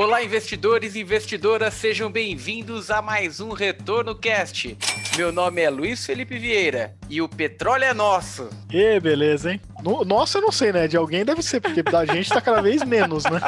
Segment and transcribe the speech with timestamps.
[0.00, 4.74] Olá, investidores e investidoras, sejam bem-vindos a mais um Retorno Cast.
[5.14, 8.48] Meu nome é Luiz Felipe Vieira e o petróleo é nosso.
[8.72, 9.60] E beleza, hein?
[9.82, 10.88] No, nossa, eu não sei, né?
[10.88, 13.40] De alguém deve ser, porque da gente tá cada vez menos, né?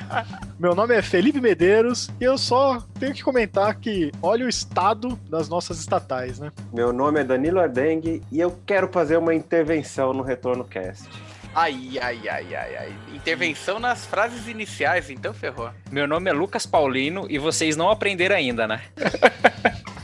[0.58, 5.14] Meu nome é Felipe Medeiros e eu só tenho que comentar que olha o estado
[5.28, 6.50] das nossas estatais, né?
[6.72, 11.06] Meu nome é Danilo Ardengue e eu quero fazer uma intervenção no Retorno Cast.
[11.60, 12.94] Ai, ai, ai, ai, ai.
[13.12, 15.72] Intervenção nas frases iniciais, então ferrou.
[15.90, 18.80] Meu nome é Lucas Paulino e vocês não aprenderam ainda, né?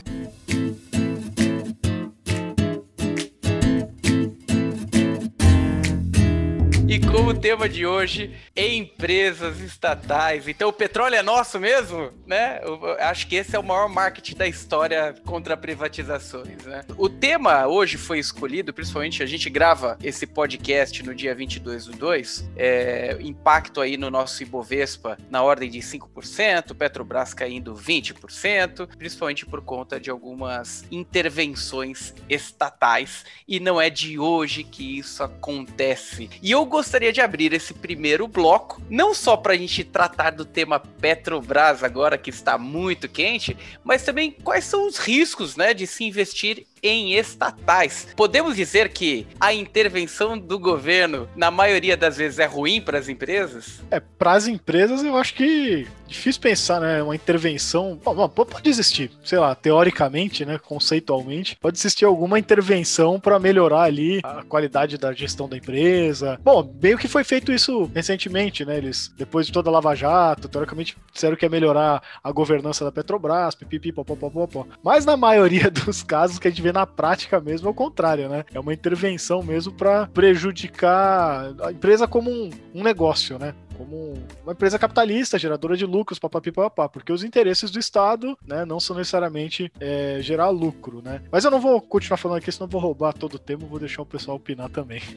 [7.45, 10.47] tema de hoje, empresas estatais.
[10.47, 12.59] Então o petróleo é nosso mesmo, né?
[12.63, 16.83] Eu acho que esse é o maior marketing da história contra privatizações, né?
[16.97, 21.91] O tema hoje foi escolhido, principalmente a gente grava esse podcast no dia 22 do
[21.91, 29.45] 2, é, impacto aí no nosso Ibovespa na ordem de 5%, Petrobras caindo 20%, principalmente
[29.45, 33.23] por conta de algumas intervenções estatais.
[33.47, 36.27] E não é de hoje que isso acontece.
[36.41, 40.45] E eu gostaria de abrir esse primeiro bloco, não só para a gente tratar do
[40.45, 45.85] tema Petrobras agora, que está muito quente, mas também quais são os riscos né, de
[45.87, 48.07] se investir em estatais.
[48.15, 53.09] Podemos dizer que a intervenção do governo, na maioria das vezes, é ruim para as
[53.09, 53.81] empresas?
[53.91, 57.01] É, para as empresas eu acho que difícil pensar, né?
[57.01, 57.99] Uma intervenção.
[58.03, 60.57] Bom, pode existir, sei lá, teoricamente, né?
[60.57, 66.39] Conceitualmente, pode existir alguma intervenção para melhorar ali a qualidade da gestão da empresa.
[66.43, 68.77] Bom, meio que foi feito isso recentemente, né?
[68.77, 72.91] Eles, depois de toda a Lava Jato, teoricamente disseram que ia melhorar a governança da
[72.91, 74.65] Petrobras, pipipi, popopopopó.
[74.83, 78.27] Mas na maioria dos casos que a gente vê na prática mesmo é o contrário,
[78.27, 78.43] né?
[78.51, 83.53] É uma intervenção mesmo para prejudicar a empresa como um, um negócio, né?
[83.77, 88.79] Como uma empresa capitalista, geradora de lucros, papapá, porque os interesses do Estado, né, não
[88.79, 91.21] são necessariamente é, gerar lucro, né.
[91.31, 94.01] Mas eu não vou continuar falando aqui, senão vou roubar todo o tema, vou deixar
[94.01, 95.01] o pessoal opinar também.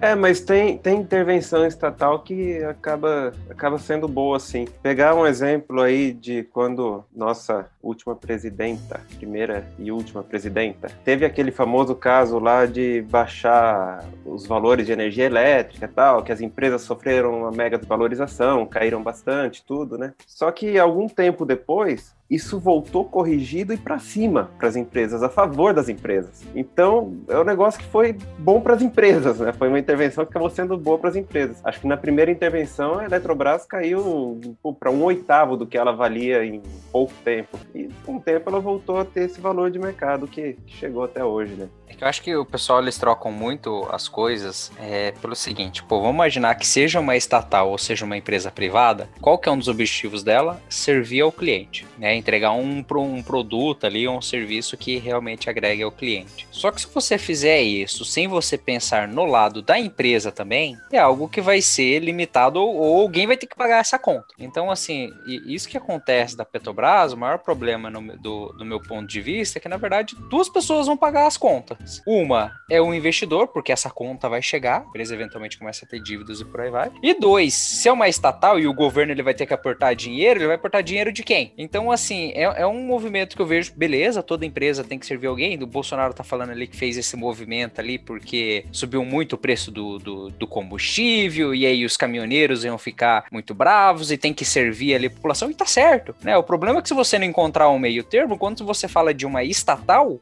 [0.00, 4.66] É, mas tem, tem intervenção estatal que acaba, acaba sendo boa, sim.
[4.82, 11.50] Pegar um exemplo aí de quando nossa última presidenta, primeira e última presidenta, teve aquele
[11.50, 16.82] famoso caso lá de baixar os valores de energia elétrica e tal, que as empresas
[16.82, 20.14] sofreram uma mega valorização, caíram bastante, tudo, né?
[20.24, 25.28] Só que algum tempo depois, isso voltou corrigido e para cima para as empresas, a
[25.28, 26.42] favor das empresas.
[26.54, 29.52] Então, é um negócio que foi bom para as empresas, né?
[29.52, 31.60] Foi uma intervenção que acabou sendo boa para as empresas.
[31.64, 34.40] Acho que na primeira intervenção a Eletrobras caiu
[34.78, 37.58] para um oitavo do que ela valia em pouco tempo.
[37.74, 41.24] E com o tempo ela voltou a ter esse valor de mercado que chegou até
[41.24, 41.68] hoje, né?
[41.88, 45.82] É que eu acho que o pessoal eles trocam muito as coisas é, pelo seguinte,
[45.82, 49.52] pô, vamos imaginar que seja uma estatal ou seja uma empresa privada, qual que é
[49.52, 50.60] um dos objetivos dela?
[50.68, 52.14] Servir ao cliente, né?
[52.20, 56.46] Entregar um, um produto ali, um serviço que realmente agregue ao cliente.
[56.50, 60.98] Só que se você fizer isso sem você pensar no lado da empresa também, é
[60.98, 64.26] algo que vai ser limitado ou, alguém vai ter que pagar essa conta.
[64.38, 65.12] Então, assim,
[65.46, 69.58] isso que acontece da Petrobras, o maior problema no, do, do meu ponto de vista
[69.58, 72.02] é que, na verdade, duas pessoas vão pagar as contas.
[72.06, 76.40] Uma é o investidor, porque essa conta vai chegar, empresa eventualmente começa a ter dívidas
[76.40, 76.90] e por aí vai.
[77.02, 80.40] E dois, se é uma estatal e o governo ele vai ter que aportar dinheiro,
[80.40, 81.52] ele vai aportar dinheiro de quem?
[81.56, 85.06] Então, assim, assim, é, é um movimento que eu vejo, beleza, toda empresa tem que
[85.06, 85.60] servir alguém.
[85.62, 89.70] O Bolsonaro tá falando ali que fez esse movimento ali porque subiu muito o preço
[89.70, 94.44] do, do, do combustível, e aí os caminhoneiros iam ficar muito bravos e tem que
[94.44, 96.36] servir ali a população, e tá certo, né?
[96.36, 99.24] O problema é que se você não encontrar um meio termo, quando você fala de
[99.24, 100.18] uma estatal,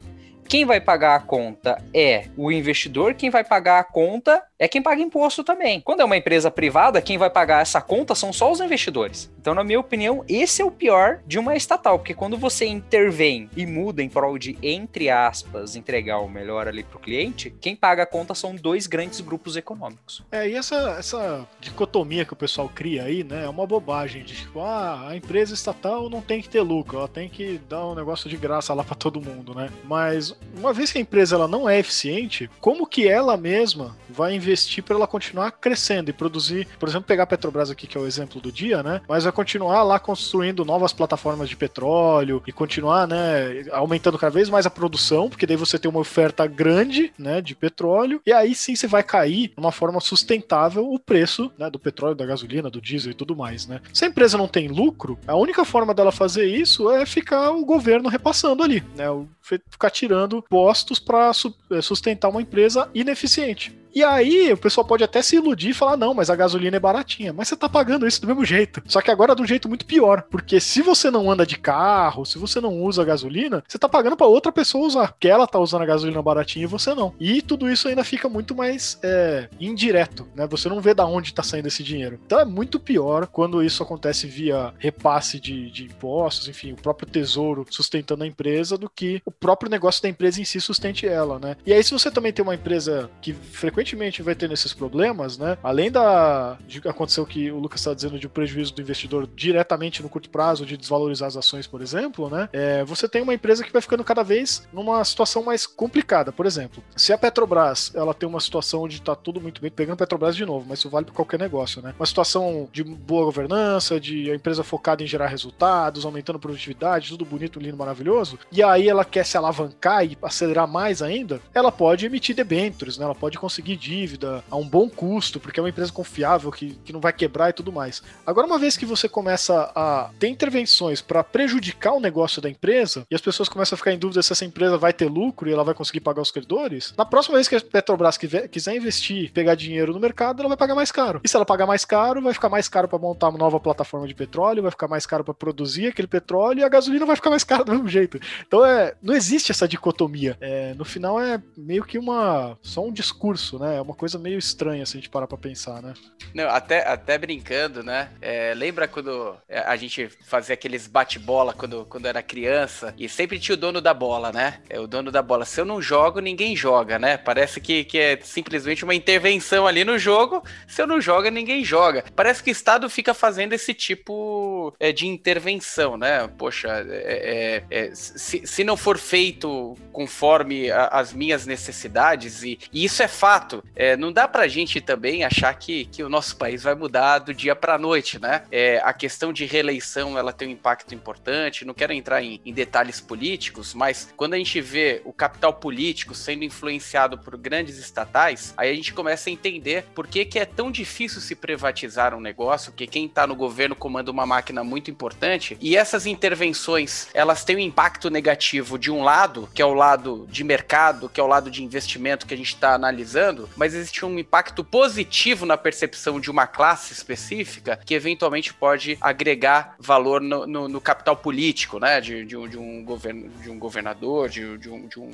[0.49, 4.81] quem vai pagar a conta é o investidor, quem vai pagar a conta é quem
[4.81, 5.79] paga imposto também.
[5.79, 9.31] Quando é uma empresa privada, quem vai pagar essa conta são só os investidores.
[9.39, 13.47] Então, na minha opinião, esse é o pior de uma estatal, porque quando você intervém
[13.55, 17.75] e muda em prol de, entre aspas, entregar o melhor ali para o cliente, quem
[17.75, 20.23] paga a conta são dois grandes grupos econômicos.
[20.31, 24.35] É, e essa, essa dicotomia que o pessoal cria aí, né, é uma bobagem de
[24.35, 27.93] tipo, ah, a empresa estatal não tem que ter lucro, ela tem que dar um
[27.93, 29.69] negócio de graça lá para todo mundo, né?
[29.85, 34.33] Mas uma vez que a empresa ela não é eficiente, como que ela mesma vai
[34.35, 38.01] investir para ela continuar crescendo e produzir, por exemplo, pegar a Petrobras aqui, que é
[38.01, 39.01] o exemplo do dia, né?
[39.07, 44.49] Mas vai continuar lá construindo novas plataformas de petróleo e continuar, né, aumentando cada vez
[44.49, 48.55] mais a produção, porque daí você tem uma oferta grande, né, de petróleo, e aí
[48.55, 52.69] sim você vai cair de uma forma sustentável o preço, né, do petróleo, da gasolina,
[52.69, 53.81] do diesel e tudo mais, né?
[53.93, 57.65] Se a empresa não tem lucro, a única forma dela fazer isso é ficar o
[57.65, 59.05] governo repassando ali, né?
[59.41, 61.31] Ficar tirando postos para
[61.71, 63.75] é, sustentar uma empresa ineficiente.
[63.93, 66.79] E aí o pessoal pode até se iludir e falar: não, mas a gasolina é
[66.79, 67.33] baratinha.
[67.33, 68.81] Mas você tá pagando isso do mesmo jeito.
[68.85, 70.23] Só que agora de um jeito muito pior.
[70.29, 74.15] Porque se você não anda de carro, se você não usa gasolina, você tá pagando
[74.15, 75.15] para outra pessoa usar.
[75.19, 77.13] Que ela tá usando a gasolina baratinha e você não.
[77.19, 80.47] E tudo isso ainda fica muito mais é, indireto, né?
[80.47, 82.19] Você não vê da onde tá saindo esse dinheiro.
[82.25, 87.09] Então é muito pior quando isso acontece via repasse de, de impostos, enfim, o próprio
[87.09, 91.39] tesouro sustentando a empresa, do que o próprio negócio da empresa em si sustente ela,
[91.39, 91.55] né?
[91.65, 93.78] E aí, se você também tem uma empresa que frequentemente
[94.23, 95.57] vai ter nesses problemas, né?
[95.63, 99.27] Além da de acontecer o que o Lucas está dizendo de um prejuízo do investidor
[99.35, 102.49] diretamente no curto prazo, de desvalorizar as ações, por exemplo, né?
[102.53, 106.31] É, você tem uma empresa que vai ficando cada vez numa situação mais complicada.
[106.31, 109.97] Por exemplo, se a Petrobras ela tem uma situação onde está tudo muito bem, pegando
[109.97, 111.93] Petrobras de novo, mas isso vale para qualquer negócio, né?
[111.99, 117.25] Uma situação de boa governança, de a empresa focada em gerar resultados, aumentando produtividade, tudo
[117.25, 122.05] bonito, lindo, maravilhoso, e aí ela quer se alavancar e acelerar mais ainda, ela pode
[122.05, 123.05] emitir debêntures, né?
[123.05, 126.93] Ela pode conseguir dívida a um bom custo, porque é uma empresa confiável que, que
[126.93, 128.01] não vai quebrar e tudo mais.
[128.25, 133.05] Agora, uma vez que você começa a ter intervenções para prejudicar o negócio da empresa
[133.09, 135.53] e as pessoas começam a ficar em dúvida se essa empresa vai ter lucro e
[135.53, 139.55] ela vai conseguir pagar os credores, na próxima vez que a Petrobras quiser investir, pegar
[139.55, 141.21] dinheiro no mercado, ela vai pagar mais caro.
[141.23, 144.07] E se ela pagar mais caro, vai ficar mais caro para montar uma nova plataforma
[144.07, 147.29] de petróleo, vai ficar mais caro para produzir aquele petróleo e a gasolina vai ficar
[147.29, 148.19] mais cara do mesmo jeito.
[148.45, 150.37] Então é, não existe essa dicotomia.
[150.41, 153.77] É, no final é meio que uma só um discurso, né?
[153.77, 155.93] É uma coisa meio estranha se a gente parar para pensar, né?
[156.33, 158.09] Não, até, até brincando, né?
[158.21, 163.55] É, lembra quando a gente fazia aqueles bate-bola quando, quando era criança e sempre tinha
[163.55, 164.59] o dono da bola, né?
[164.69, 165.45] É o dono da bola.
[165.45, 167.17] Se eu não jogo, ninguém joga, né?
[167.17, 170.43] Parece que, que é simplesmente uma intervenção ali no jogo.
[170.67, 172.03] Se eu não jogo, ninguém joga.
[172.15, 176.27] Parece que o Estado fica fazendo esse tipo é, de intervenção, né?
[176.37, 182.59] Poxa, é, é, é se, se não for feito conforme a, as minhas necessidades, e,
[182.71, 186.35] e, isso é fato, é, não dá pra gente também achar que, que o nosso
[186.37, 188.43] país vai mudar do dia pra noite, né?
[188.51, 191.65] É, a questão de reeleição ela tem um impacto importante.
[191.65, 196.13] Não quero entrar em, em detalhes políticos, mas quando a gente vê o capital político
[196.13, 200.45] sendo influenciado por grandes estatais, aí a gente começa a entender por que, que é
[200.45, 204.91] tão difícil se privatizar um negócio, que quem está no governo comanda uma máquina muito
[204.91, 209.73] importante, e essas intervenções elas têm um impacto negativo de um lado, que é o
[209.73, 213.73] lado de mercado, que é o lado de investimento que a gente está analisando, mas
[213.73, 220.21] existe um impacto positivo na percepção de uma classe específica que eventualmente pode agregar valor
[220.21, 222.01] no, no, no capital político, né?
[222.01, 225.11] De, de, um, de, um, governo, de um governador, de, de, um, de um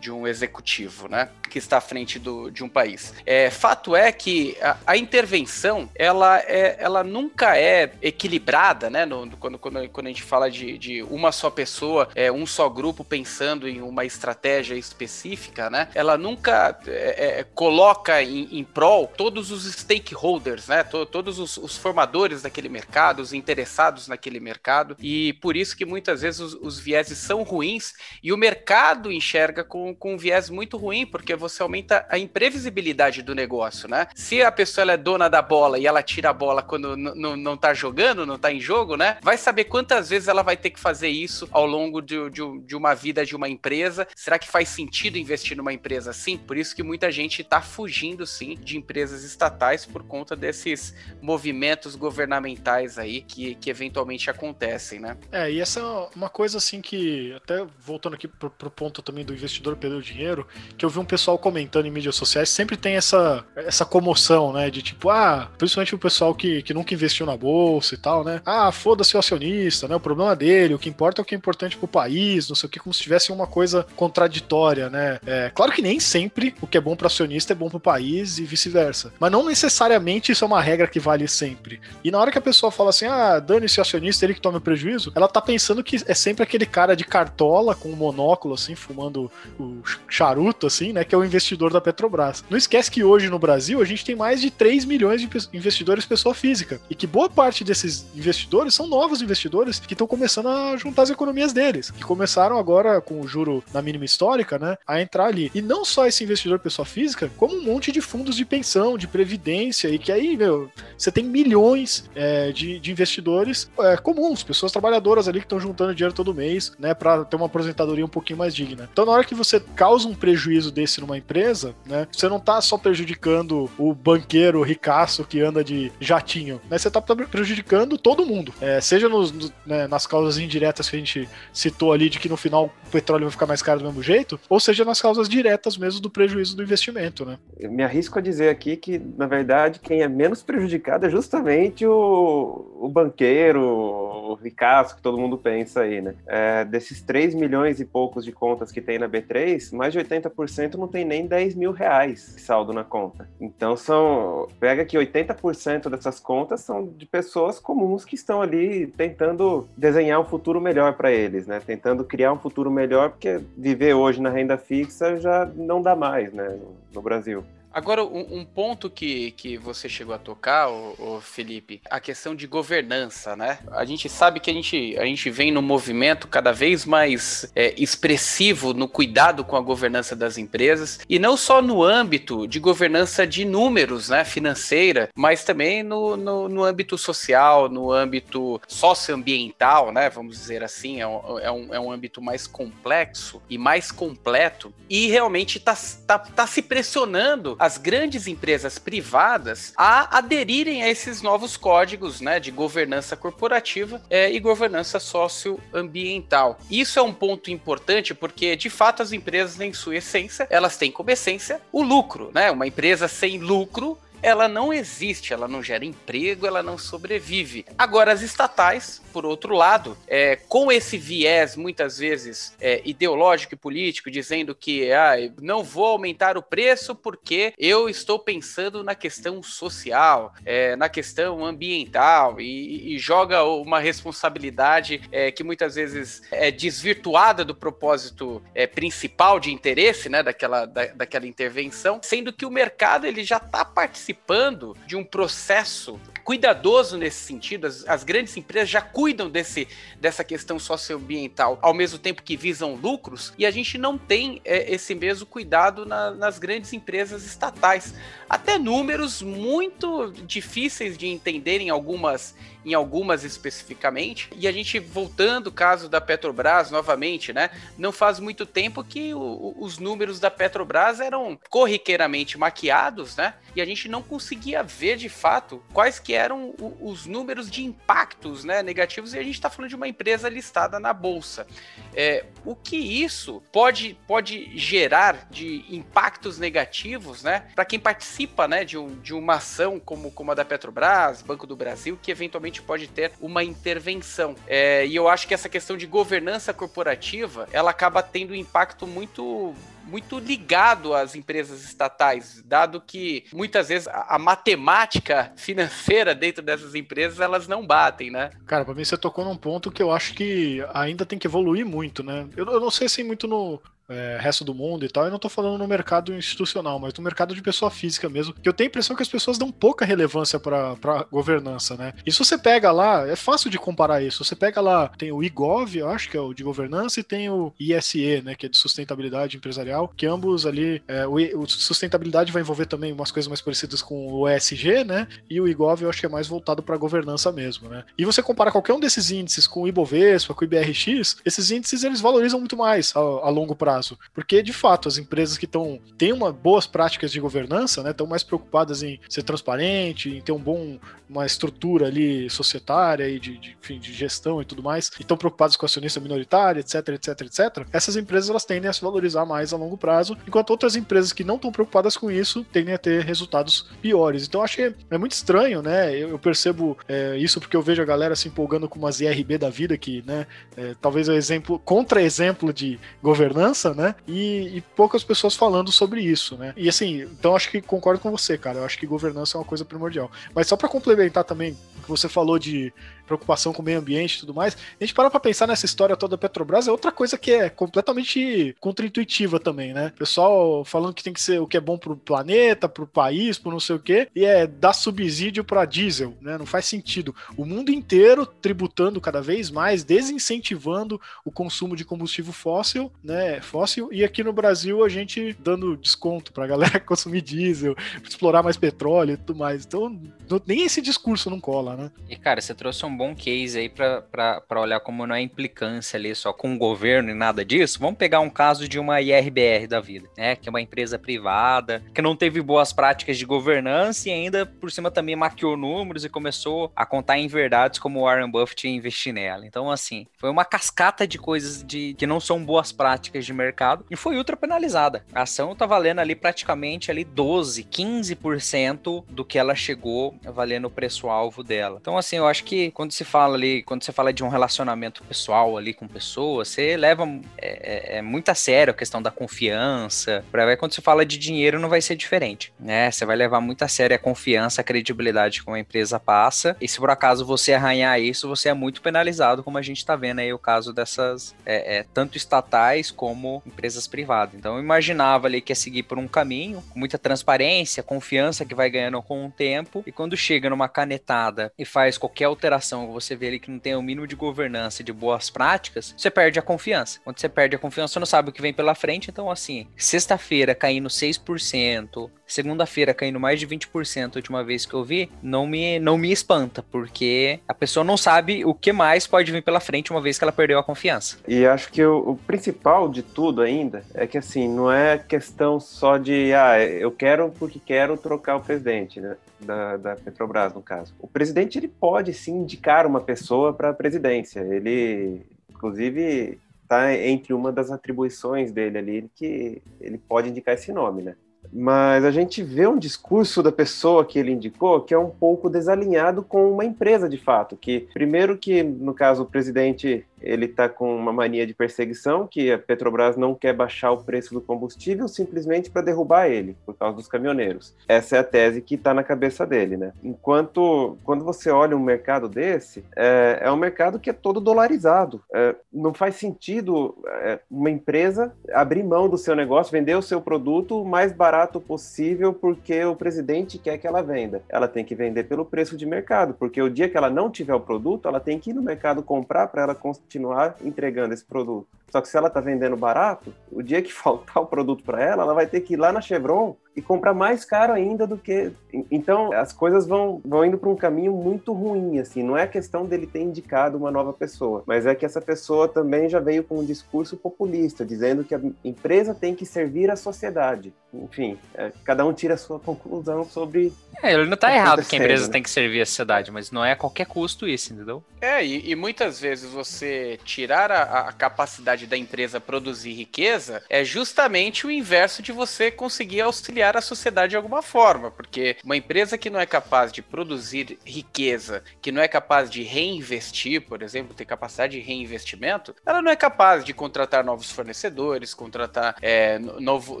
[0.04, 3.14] de um executivo, né, que está à frente do, de um país.
[3.24, 9.34] É, fato é que a, a intervenção, ela, é, ela nunca é equilibrada, né, no,
[9.38, 13.02] quando, quando, quando a gente fala de, de uma só pessoa, é, um só grupo
[13.02, 19.50] pensando em uma estratégia específica, né, ela nunca é, é coloca em, em prol todos
[19.50, 25.32] os stakeholders, né, to, todos os, os, formadores daquele mercado, os interessados naquele mercado, e
[25.40, 29.93] por isso que muitas vezes os, os vieses são ruins e o mercado enxerga com
[29.94, 34.06] com, um viés muito ruim, porque você aumenta a imprevisibilidade do negócio, né?
[34.14, 37.72] Se a pessoa é dona da bola e ela tira a bola quando não tá
[37.72, 39.18] jogando, não tá em jogo, né?
[39.22, 42.76] Vai saber quantas vezes ela vai ter que fazer isso ao longo de, de, de
[42.76, 44.06] uma vida de uma empresa.
[44.14, 46.36] Será que faz sentido investir numa empresa assim?
[46.36, 51.94] Por isso que muita gente tá fugindo, sim, de empresas estatais por conta desses movimentos
[51.94, 55.16] governamentais aí que, que eventualmente acontecem, né?
[55.32, 59.24] É, e essa é uma coisa assim que, até voltando aqui pro, pro ponto também
[59.24, 60.46] do investidor perdeu dinheiro,
[60.78, 64.70] que eu vi um pessoal comentando em mídias sociais, sempre tem essa, essa comoção, né?
[64.70, 68.40] De tipo, ah, principalmente o pessoal que, que nunca investiu na bolsa e tal, né?
[68.46, 69.94] Ah, foda-se o acionista, né?
[69.94, 72.66] O problema dele, o que importa é o que é importante pro país, não sei
[72.66, 75.18] o que, como se tivesse uma coisa contraditória, né?
[75.26, 78.38] É, claro que nem sempre o que é bom para acionista é bom pro país
[78.38, 79.12] e vice-versa.
[79.20, 81.80] Mas não necessariamente isso é uma regra que vale sempre.
[82.02, 84.60] E na hora que a pessoa fala assim, ah, dane-se o acionista, ele que toma
[84.60, 88.74] prejuízo, ela tá pensando que é sempre aquele cara de cartola com um monóculo, assim,
[88.74, 89.63] fumando o
[90.08, 91.04] charuto, assim, né?
[91.04, 92.44] Que é o investidor da Petrobras.
[92.48, 96.06] Não esquece que hoje no Brasil a gente tem mais de 3 milhões de investidores
[96.06, 96.80] pessoa física.
[96.88, 101.10] E que boa parte desses investidores são novos investidores que estão começando a juntar as
[101.10, 101.90] economias deles.
[101.90, 104.76] Que começaram agora com o juro na mínima histórica, né?
[104.86, 105.50] A entrar ali.
[105.54, 109.06] E não só esse investidor pessoa física, como um monte de fundos de pensão, de
[109.06, 114.72] previdência, e que aí, meu, você tem milhões é, de, de, investidores é, comuns, pessoas
[114.72, 116.94] trabalhadoras ali que estão juntando dinheiro todo mês, né?
[116.94, 118.88] Pra ter uma aposentadoria um pouquinho mais digna.
[118.92, 122.06] Então, na hora que você causa um prejuízo desse numa empresa, né?
[122.12, 126.78] Você não tá só prejudicando o banqueiro ricaço que anda de jatinho, né?
[126.78, 128.52] Você tá prejudicando todo mundo.
[128.60, 132.28] É, seja nos, no, né, nas causas indiretas que a gente citou ali, de que
[132.28, 135.28] no final o petróleo vai ficar mais caro do mesmo jeito, ou seja nas causas
[135.28, 136.84] diretas mesmo do prejuízo do investimento.
[136.94, 137.38] investimento, né?
[137.58, 141.86] Eu me arrisco a dizer aqui que, na verdade, quem é menos prejudicado é justamente
[141.86, 146.14] o, o banqueiro, o ricaço que todo mundo pensa aí, né?
[146.26, 150.74] É, desses 3 milhões e poucos de contas que tem na B3, mais de 80%
[150.74, 153.28] não tem nem 10 mil reais de saldo na conta.
[153.40, 154.48] Então são.
[154.58, 160.24] Pega que 80% dessas contas são de pessoas comuns que estão ali tentando desenhar um
[160.24, 161.60] futuro melhor para eles, né?
[161.64, 166.32] Tentando criar um futuro melhor, porque viver hoje na renda fixa já não dá mais,
[166.32, 166.54] né?
[166.54, 167.44] no, no Brasil.
[167.74, 172.46] Agora, um, um, ponto que, que você chegou a tocar, o, Felipe, a questão de
[172.46, 173.58] governança, né?
[173.72, 177.74] A gente sabe que a gente, a gente vem num movimento cada vez mais é,
[177.76, 183.26] expressivo no cuidado com a governança das empresas, e não só no âmbito de governança
[183.26, 190.08] de números, né, financeira, mas também no, no, no âmbito social, no âmbito socioambiental, né,
[190.08, 194.72] vamos dizer assim, é um, é um, é um âmbito mais complexo e mais completo,
[194.88, 195.74] e realmente está
[196.06, 202.38] tá, tá se pressionando as grandes empresas privadas a aderirem a esses novos códigos né,
[202.38, 206.58] de governança corporativa é, e governança socioambiental.
[206.70, 210.92] Isso é um ponto importante porque, de fato, as empresas, em sua essência, elas têm
[210.92, 212.30] como essência o lucro.
[212.34, 212.50] Né?
[212.50, 217.66] Uma empresa sem lucro ela não existe, ela não gera emprego, ela não sobrevive.
[217.76, 223.58] Agora, as estatais, por outro lado, é, com esse viés, muitas vezes, é, ideológico e
[223.58, 229.42] político, dizendo que ah, não vou aumentar o preço porque eu estou pensando na questão
[229.42, 236.50] social, é, na questão ambiental, e, e joga uma responsabilidade é, que muitas vezes é
[236.50, 242.50] desvirtuada do propósito é, principal de interesse né, daquela, da, daquela intervenção, sendo que o
[242.50, 247.66] mercado ele já está participando participando de um processo cuidadoso nesse sentido.
[247.66, 249.68] As, as, grandes empresas já cuidam desse,
[250.00, 254.72] dessa questão socioambiental, ao mesmo tempo que visam lucros, e a gente não tem é,
[254.72, 257.94] esse mesmo cuidado na, nas grandes empresas estatais.
[258.28, 264.30] Até números muito difíceis de entender em algumas, em algumas especificamente.
[264.36, 267.50] E a gente, voltando o caso da Petrobras novamente, né?
[267.76, 273.34] Não faz muito tempo que o, os números da Petrobras eram corriqueiramente maquiados, né?
[273.54, 278.44] E a gente não conseguia ver de fato quais que eram os números de impactos
[278.44, 281.46] né, negativos, e a gente está falando de uma empresa listada na Bolsa.
[281.94, 288.64] É, o que isso pode, pode gerar de impactos negativos né, para quem participa né,
[288.64, 292.62] de, um, de uma ação como, como a da Petrobras, Banco do Brasil, que eventualmente
[292.62, 294.34] pode ter uma intervenção.
[294.46, 298.86] É, e eu acho que essa questão de governança corporativa ela acaba tendo um impacto
[298.86, 299.54] muito
[299.86, 307.20] muito ligado às empresas estatais, dado que muitas vezes a, matemática financeira dentro dessas empresas
[307.20, 308.30] elas não batem, né?
[308.46, 311.66] Cara, para mim você tocou num ponto que eu acho que ainda tem que evoluir
[311.66, 312.26] muito, né?
[312.36, 315.04] Eu, eu não sei se muito no, é, resto do mundo e tal.
[315.04, 318.34] Eu não tô falando no mercado institucional, mas no mercado de pessoa física mesmo.
[318.34, 321.92] Que eu tenho a impressão que as pessoas dão pouca relevância pra governança, né?
[322.04, 324.24] E se você pega lá, é fácil de comparar isso.
[324.24, 327.28] Você pega lá, tem o IGOV, eu acho que é o de governança, e tem
[327.28, 328.34] o ISE, né?
[328.34, 332.92] Que é de sustentabilidade empresarial, que ambos ali, é, o, o, sustentabilidade vai envolver também
[332.92, 335.06] umas coisas mais parecidas com o ESG, né?
[335.28, 337.84] E o IGOV eu acho que é mais voltado pra governança mesmo, né?
[337.96, 341.84] E você compara qualquer um desses índices com o Ibovespa, com o IBRX, esses índices
[341.84, 343.98] eles valorizam muito mais a, a longo prazo prazo.
[344.12, 348.06] Porque, de fato, as empresas que estão têm uma boas práticas de governança, né, estão
[348.06, 350.78] mais preocupadas em ser transparente, em ter um bom,
[351.08, 355.16] uma estrutura ali societária e de, de, enfim, de gestão e tudo mais, e estão
[355.16, 357.66] preocupadas com acionista minoritária, etc, etc, etc.
[357.72, 361.24] Essas empresas elas tendem a se valorizar mais a longo prazo, enquanto outras empresas que
[361.24, 364.26] não estão preocupadas com isso tendem a ter resultados piores.
[364.26, 365.94] Então, acho que é muito estranho, né?
[365.94, 369.38] Eu, eu percebo é, isso porque eu vejo a galera se empolgando com umas IRB
[369.38, 370.26] da vida que, né,
[370.56, 373.94] é, talvez é exemplo, contra-exemplo de governança, né?
[374.06, 376.52] E, e, poucas pessoas falando sobre isso, né?
[376.56, 378.58] E assim, então acho que concordo com você, cara.
[378.58, 380.10] Eu acho que governança é uma coisa primordial.
[380.34, 382.72] Mas só para complementar também que você falou de
[383.06, 384.56] preocupação com o meio ambiente e tudo mais.
[384.80, 387.48] A gente para pra pensar nessa história toda da Petrobras, é outra coisa que é
[387.50, 389.88] completamente contraintuitiva também, né?
[389.94, 393.38] O pessoal falando que tem que ser o que é bom pro planeta, pro país,
[393.38, 396.38] pro não sei o quê, e é dar subsídio para diesel, né?
[396.38, 397.14] Não faz sentido.
[397.36, 403.40] O mundo inteiro tributando cada vez mais, desincentivando o consumo de combustível fóssil, né?
[403.40, 408.56] Fóssil, e aqui no Brasil a gente dando desconto pra galera consumir diesel, explorar mais
[408.56, 409.64] petróleo e tudo mais.
[409.64, 410.00] Então,
[410.46, 411.90] nem esse discurso não cola, né?
[412.08, 416.14] E cara, você trouxe um bom case aí para olhar como não é implicância ali
[416.14, 417.78] só com o governo e nada disso.
[417.78, 420.36] Vamos pegar um caso de uma IRBR da vida, né?
[420.36, 424.70] Que é uma empresa privada, que não teve boas práticas de governança e ainda por
[424.70, 428.74] cima também maquiou números e começou a contar em verdades como o Warren Buffett ia
[428.74, 429.46] investir nela.
[429.46, 433.84] Então, assim, foi uma cascata de coisas de que não são boas práticas de mercado
[433.90, 435.04] e foi ultra penalizada.
[435.12, 440.70] A ação tá valendo ali praticamente ali 12, 15% do que ela chegou valendo o
[440.70, 441.78] preço-alvo dela.
[441.80, 445.02] Então, assim, eu acho que quando se fala ali, quando você fala de um relacionamento
[445.04, 447.04] pessoal ali com pessoas, você leva
[447.38, 450.24] é, é, é muito a sério a questão da confiança.
[450.30, 452.90] Pra ver, quando você fala de dinheiro, não vai ser diferente, né?
[452.90, 456.56] Você vai levar muito a sério a confiança, a credibilidade que uma empresa passa.
[456.60, 459.96] E se por acaso você arranhar isso, você é muito penalizado, como a gente tá
[459.96, 464.34] vendo aí o caso dessas, é, é, tanto estatais como empresas privadas.
[464.34, 468.54] Então, eu imaginava ali que ia seguir por um caminho, com muita transparência, confiança que
[468.54, 473.28] vai ganhando com o tempo, e chega numa canetada e faz qualquer alteração, você vê
[473.28, 477.00] ali que não tem o mínimo de governança de boas práticas, você perde a confiança.
[477.02, 479.66] Quando você perde a confiança, você não sabe o que vem pela frente, então assim,
[479.76, 485.46] sexta-feira caindo 6%, segunda-feira caindo mais de 20% a última vez que eu vi, não
[485.46, 489.60] me, não me espanta, porque a pessoa não sabe o que mais pode vir pela
[489.60, 491.18] frente uma vez que ela perdeu a confiança.
[491.26, 495.60] E acho que o, o principal de tudo ainda é que assim, não é questão
[495.60, 499.16] só de, ah, eu quero porque quero trocar o presidente, né?
[499.40, 500.94] Da, da Petrobras, no caso.
[500.98, 504.40] O presidente ele pode sim indicar uma pessoa para a presidência.
[504.40, 511.02] Ele, inclusive, está entre uma das atribuições dele ali que ele pode indicar esse nome,
[511.02, 511.14] né?
[511.52, 515.50] Mas a gente vê um discurso da pessoa que ele indicou que é um pouco
[515.50, 517.56] desalinhado com uma empresa de fato.
[517.56, 522.50] Que, primeiro, que no caso o presidente ele está com uma mania de perseguição, que
[522.50, 526.96] a Petrobras não quer baixar o preço do combustível simplesmente para derrubar ele, por causa
[526.96, 527.74] dos caminhoneiros.
[527.88, 529.92] Essa é a tese que está na cabeça dele, né?
[530.02, 535.22] Enquanto, quando você olha um mercado desse, é, é um mercado que é todo dolarizado.
[535.32, 540.20] É, não faz sentido é, uma empresa abrir mão do seu negócio, vender o seu
[540.20, 544.42] produto o mais barato possível porque o presidente quer que ela venda.
[544.48, 547.54] Ela tem que vender pelo preço de mercado, porque o dia que ela não tiver
[547.54, 549.74] o produto, ela tem que ir no mercado comprar para ela
[550.14, 551.66] continuar entregando esse produto.
[551.90, 555.22] Só que se ela está vendendo barato, o dia que faltar o produto para ela,
[555.24, 558.52] ela vai ter que ir lá na Chevron e comprar mais caro ainda do que.
[558.90, 562.22] Então, as coisas vão, vão indo para um caminho muito ruim, assim.
[562.22, 566.08] Não é questão dele ter indicado uma nova pessoa, mas é que essa pessoa também
[566.08, 570.72] já veio com um discurso populista, dizendo que a empresa tem que servir à sociedade.
[570.92, 573.72] Enfim, é, cada um tira a sua conclusão sobre.
[574.02, 575.32] É, ele não está errado que a empresa né?
[575.32, 578.02] tem que servir à sociedade, mas não é a qualquer custo isso, entendeu?
[578.20, 583.84] É, e, e muitas vezes você tirar a, a capacidade da empresa produzir riqueza é
[583.84, 589.18] justamente o inverso de você conseguir auxiliar a sociedade de alguma forma, porque uma empresa
[589.18, 594.14] que não é capaz de produzir riqueza, que não é capaz de reinvestir, por exemplo,
[594.14, 600.00] ter capacidade de reinvestimento, ela não é capaz de contratar novos fornecedores, contratar é, novo,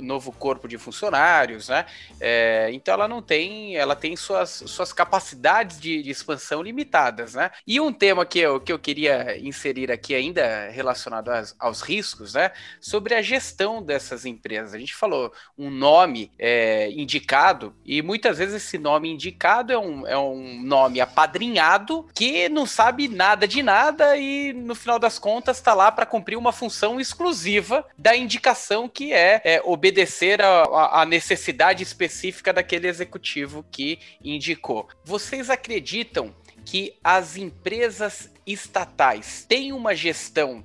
[0.00, 1.86] novo corpo de funcionários, né?
[2.20, 7.50] É, então ela não tem, ela tem suas, suas capacidades de, de expansão limitadas, né?
[7.66, 12.34] E um tema que eu, que eu queria inserir aqui ainda relacionado aos, aos riscos,
[12.34, 12.52] né?
[12.80, 14.74] Sobre a gestão dessas empresas.
[14.74, 16.53] A gente falou um nome é,
[16.90, 22.66] indicado, e muitas vezes esse nome indicado é um, é um nome apadrinhado que não
[22.66, 27.00] sabe nada de nada e no final das contas está lá para cumprir uma função
[27.00, 34.88] exclusiva da indicação que é, é obedecer a, necessidade específica daquele executivo que indicou.
[35.04, 40.64] Vocês acreditam que as empresas estatais têm uma gestão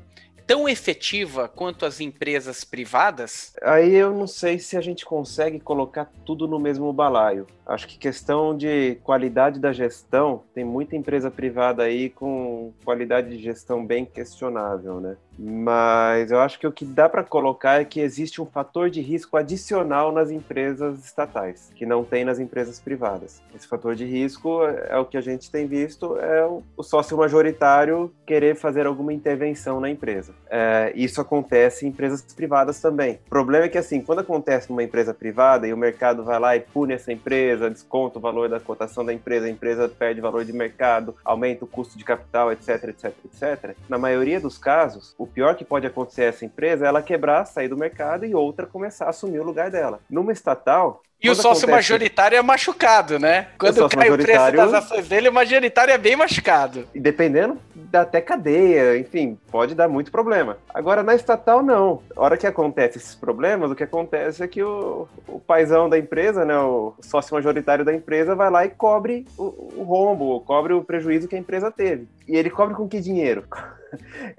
[0.49, 3.53] tão efetiva quanto as empresas privadas?
[3.61, 7.45] Aí eu não sei se a gente consegue colocar tudo no mesmo balaio.
[7.69, 13.37] Acho que questão de qualidade da gestão, tem muita empresa privada aí com qualidade de
[13.37, 15.15] gestão bem questionável, né?
[15.41, 18.99] Mas eu acho que o que dá para colocar é que existe um fator de
[18.99, 23.41] risco adicional nas empresas estatais, que não tem nas empresas privadas.
[23.55, 28.13] Esse fator de risco é o que a gente tem visto, é o sócio majoritário
[28.25, 30.33] querer fazer alguma intervenção na empresa.
[30.49, 33.19] É, isso acontece em empresas privadas também.
[33.27, 36.55] O problema é que, assim, quando acontece numa empresa privada e o mercado vai lá
[36.57, 40.45] e pune essa empresa, desconta o valor da cotação da empresa, a empresa perde valor
[40.45, 43.75] de mercado, aumenta o custo de capital, etc, etc, etc.
[43.89, 47.45] Na maioria dos casos, o pior que pode acontecer a essa empresa é ela quebrar,
[47.45, 49.99] sair do mercado e outra começar a assumir o lugar dela.
[50.09, 51.71] Numa estatal, e o sócio acontece...
[51.71, 53.47] majoritário é machucado, né?
[53.57, 54.59] Quando o cai majoritário...
[54.59, 56.87] o preço das ações dele, o majoritário é bem machucado.
[56.93, 60.57] E dependendo, dá até cadeia, enfim, pode dar muito problema.
[60.73, 62.01] Agora, na estatal, não.
[62.15, 65.97] A hora que acontece esses problemas, o que acontece é que o, o paizão da
[65.97, 70.73] empresa, né, o sócio majoritário da empresa, vai lá e cobre o, o rombo, cobre
[70.73, 72.07] o prejuízo que a empresa teve.
[72.27, 73.43] E ele cobre com que dinheiro?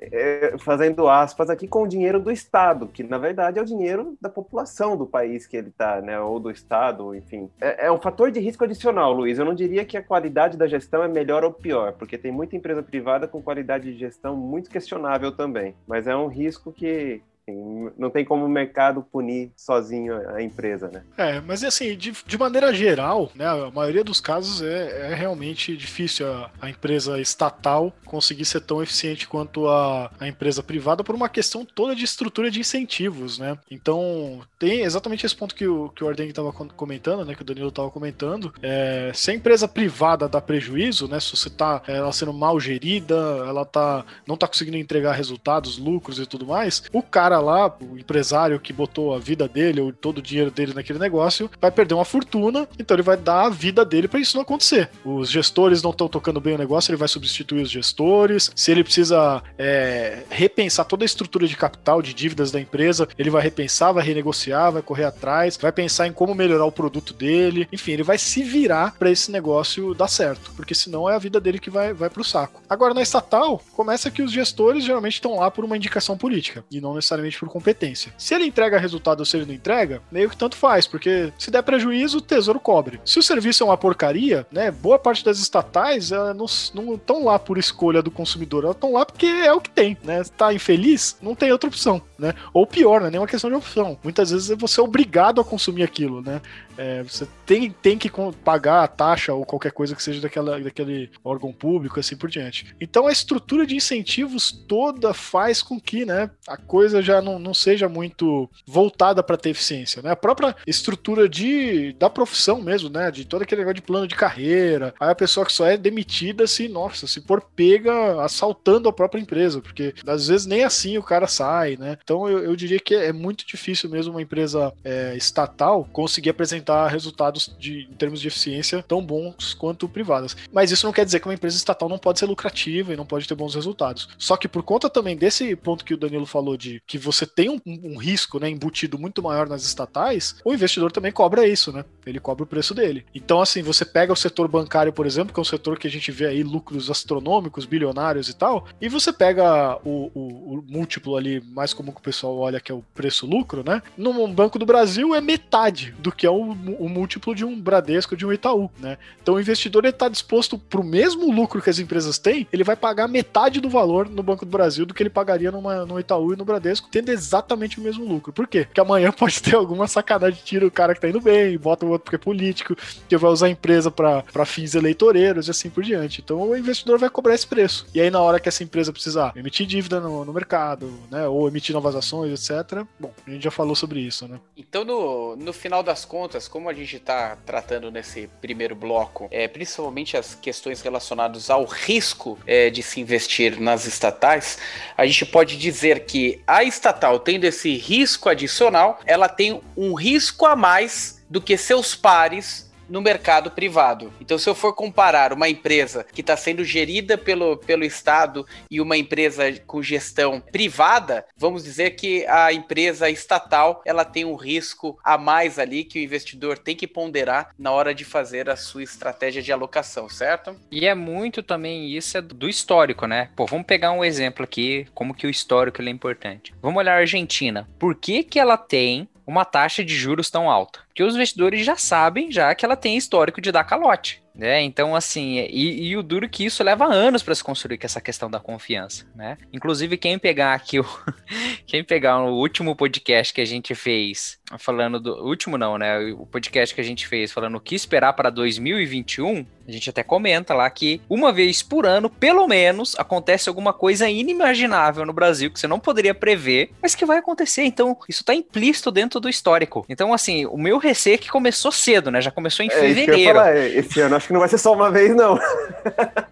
[0.01, 4.17] É, fazendo aspas aqui, com o dinheiro do Estado, que na verdade é o dinheiro
[4.21, 6.21] da população do país que ele está, né?
[6.21, 7.51] Ou do Estado, enfim.
[7.61, 9.39] É, é, um fator de risco adicional, Luiz.
[9.39, 12.57] Eu não diria que a qualidade da gestão é melhor ou pior, porque tem muita
[12.57, 15.75] empresa privada com qualidade de gestão muito questionável também.
[15.87, 20.89] Mas é um risco que Assim, não tem como o mercado punir sozinho a empresa,
[20.89, 21.03] né?
[21.17, 25.77] É, mas assim, de, de maneira geral, né, a maioria dos casos é, é realmente
[25.77, 31.15] difícil a, a, empresa estatal conseguir ser tão eficiente quanto a, a empresa privada por
[31.15, 33.59] uma questão toda de estrutura de incentivos, né?
[33.71, 37.45] Então, tem exatamente esse ponto que o, que o Arden estava comentando, né, que o
[37.45, 38.53] Danilo estava comentando.
[38.63, 43.15] É, se a empresa privada dá prejuízo, né, se você está ela sendo mal gerida,
[43.47, 47.99] ela tá, não está conseguindo entregar resultados, lucros e tudo mais, o cara lá, o
[47.99, 51.95] empresário que botou a vida dele ou todo o dinheiro dele naquele negócio, vai perder
[51.95, 54.91] uma fortuna, então ele vai dar a vida dele para isso não acontecer.
[55.05, 58.51] Os gestores não estão tocando bem o negócio, ele vai substituir os gestores.
[58.55, 63.31] Se ele precisa é, repensar toda a estrutura de capital, de dívidas da empresa, ele
[63.31, 67.69] vai repensar, vai renegociar, vai correr atrás, vai pensar em como melhorar o produto dele.
[67.73, 71.41] Enfim, ele vai se virar para esse negócio dar certo, porque senão é a vida
[71.41, 72.63] dele que vai, vai pro saco.
[72.69, 76.81] Agora, na estatal, começa que os gestores geralmente estão lá por uma indicação política e
[76.81, 78.13] não necessariamente por competência.
[78.17, 81.51] Se ele entrega resultado ou se ele não entrega, meio que tanto faz, porque se
[81.51, 83.01] der prejuízo, o tesouro cobre.
[83.05, 87.59] Se o serviço é uma porcaria, né, boa parte das estatais não estão lá por
[87.59, 90.23] escolha do consumidor, elas estão lá porque é o que tem, né?
[90.37, 92.35] Tá infeliz, não tem outra opção, né?
[92.53, 93.99] Ou pior, não é nem uma questão de opção.
[94.03, 96.41] Muitas vezes você é obrigado a consumir aquilo, né?
[96.81, 98.11] É, você tem, tem que
[98.43, 102.75] pagar a taxa ou qualquer coisa que seja daquela, daquele órgão público, assim por diante.
[102.81, 107.53] Então a estrutura de incentivos toda faz com que né, a coisa já não, não
[107.53, 110.01] seja muito voltada para ter eficiência.
[110.01, 110.11] Né?
[110.11, 113.11] A própria estrutura de, da profissão mesmo, né?
[113.11, 114.95] De todo aquele negócio de plano de carreira.
[114.99, 119.21] Aí a pessoa que só é demitida se, nossa, se for pega assaltando a própria
[119.21, 121.99] empresa, porque às vezes nem assim o cara sai, né?
[122.03, 126.70] Então eu, eu diria que é muito difícil mesmo uma empresa é, estatal conseguir apresentar
[126.89, 130.37] resultados de, em termos de eficiência tão bons quanto privadas.
[130.53, 133.07] Mas isso não quer dizer que uma empresa estatal não pode ser lucrativa e não
[133.07, 134.09] pode ter bons resultados.
[134.19, 137.49] Só que por conta também desse ponto que o Danilo falou de que você tem
[137.49, 141.85] um, um risco né, embutido muito maior nas estatais, o investidor também cobra isso, né?
[142.07, 143.05] Ele cobra o preço dele.
[143.15, 145.91] Então, assim, você pega o setor bancário, por exemplo, que é um setor que a
[145.91, 151.17] gente vê aí lucros astronômicos, bilionários e tal, e você pega o, o, o múltiplo
[151.17, 153.83] ali, mais comum que o pessoal olha, que é o preço-lucro, né?
[153.97, 158.17] No Banco do Brasil é metade do que é o, o múltiplo de um Bradesco,
[158.17, 158.99] de um Itaú, né?
[159.23, 162.77] Então o investidor está disposto para o mesmo lucro que as empresas têm, ele vai
[162.77, 166.33] pagar metade do valor no Banco do Brasil do que ele pagaria numa, no Itaú
[166.33, 168.33] e no Bradesco, tendo exatamente o mesmo lucro.
[168.33, 168.65] Por quê?
[168.65, 171.91] Porque amanhã pode ter alguma sacanagem, tira o cara que tá indo bem, bota o
[171.91, 172.77] outro porque é político,
[173.09, 176.21] que vai usar a empresa para fins eleitoreiros e assim por diante.
[176.21, 177.87] Então o investidor vai cobrar esse preço.
[177.95, 181.49] E aí na hora que essa empresa precisar emitir dívida no, no mercado, né, ou
[181.49, 182.85] emitir novas ações, etc.
[182.99, 184.41] Bom, a gente já falou sobre isso, né?
[184.57, 189.49] Então no, no final das contas, como a gente está tratando nesse primeiro bloco, é,
[189.49, 194.59] principalmente as questões relacionadas ao risco é, de se investir nas estatais,
[194.97, 200.47] a gente pode dizer que a estatal, tendo esse risco adicional, ela tem um risco
[200.47, 204.13] a mais do que seus pares no mercado privado.
[204.21, 208.81] Então, se eu for comparar uma empresa que está sendo gerida pelo, pelo Estado e
[208.81, 214.99] uma empresa com gestão privada, vamos dizer que a empresa estatal ela tem um risco
[215.05, 218.83] a mais ali que o investidor tem que ponderar na hora de fazer a sua
[218.83, 220.57] estratégia de alocação, certo?
[220.71, 223.31] E é muito também isso é do histórico, né?
[223.37, 226.53] Pô, vamos pegar um exemplo aqui, como que o histórico é importante.
[226.61, 227.69] Vamos olhar a Argentina.
[227.79, 230.81] Por que que ela tem uma taxa de juros tão alta?
[230.91, 234.23] Porque os investidores já sabem já que ela tem histórico de dar calote.
[234.35, 234.63] Né?
[234.63, 238.01] Então, assim, e, e o duro que isso leva anos para se construir com essa
[238.01, 239.37] questão da confiança, né?
[239.53, 240.87] Inclusive, quem pegar aqui o
[241.67, 245.99] quem pegar o último podcast que a gente fez, falando do último não, né?
[246.13, 250.03] O podcast que a gente fez falando o que esperar para 2021, a gente até
[250.03, 255.51] comenta lá que uma vez por ano, pelo menos, acontece alguma coisa inimaginável no Brasil
[255.51, 257.65] que você não poderia prever, mas que vai acontecer.
[257.65, 259.85] Então, isso está implícito dentro do histórico.
[259.89, 262.21] Então, assim, o meu receio é que começou cedo, né?
[262.21, 263.39] Já começou em É fevereiro.
[263.39, 265.39] falar, é, esse ano acho que não vai ser só uma vez, não.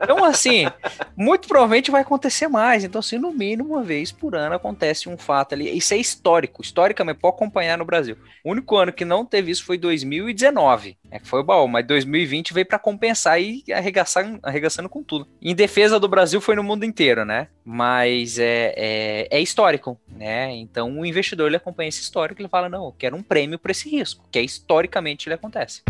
[0.02, 0.72] Então, assim,
[1.16, 2.84] muito provavelmente vai acontecer mais.
[2.84, 5.76] Então, assim, no mínimo uma vez por ano acontece um fato ali.
[5.76, 6.62] Isso é histórico.
[6.62, 8.16] Historicamente, pode acompanhar no Brasil.
[8.44, 11.68] O único ano que não teve isso foi 2019, né, que foi o baú.
[11.68, 15.28] Mas 2020 veio para compensar e arregaçar, arregaçando com tudo.
[15.42, 17.48] Em defesa do Brasil foi no mundo inteiro, né?
[17.64, 20.50] Mas é, é, é histórico, né?
[20.56, 23.58] Então, o investidor ele acompanha esse histórico e ele fala: não, eu quero um prêmio
[23.58, 25.82] para esse risco, que é historicamente ele acontece.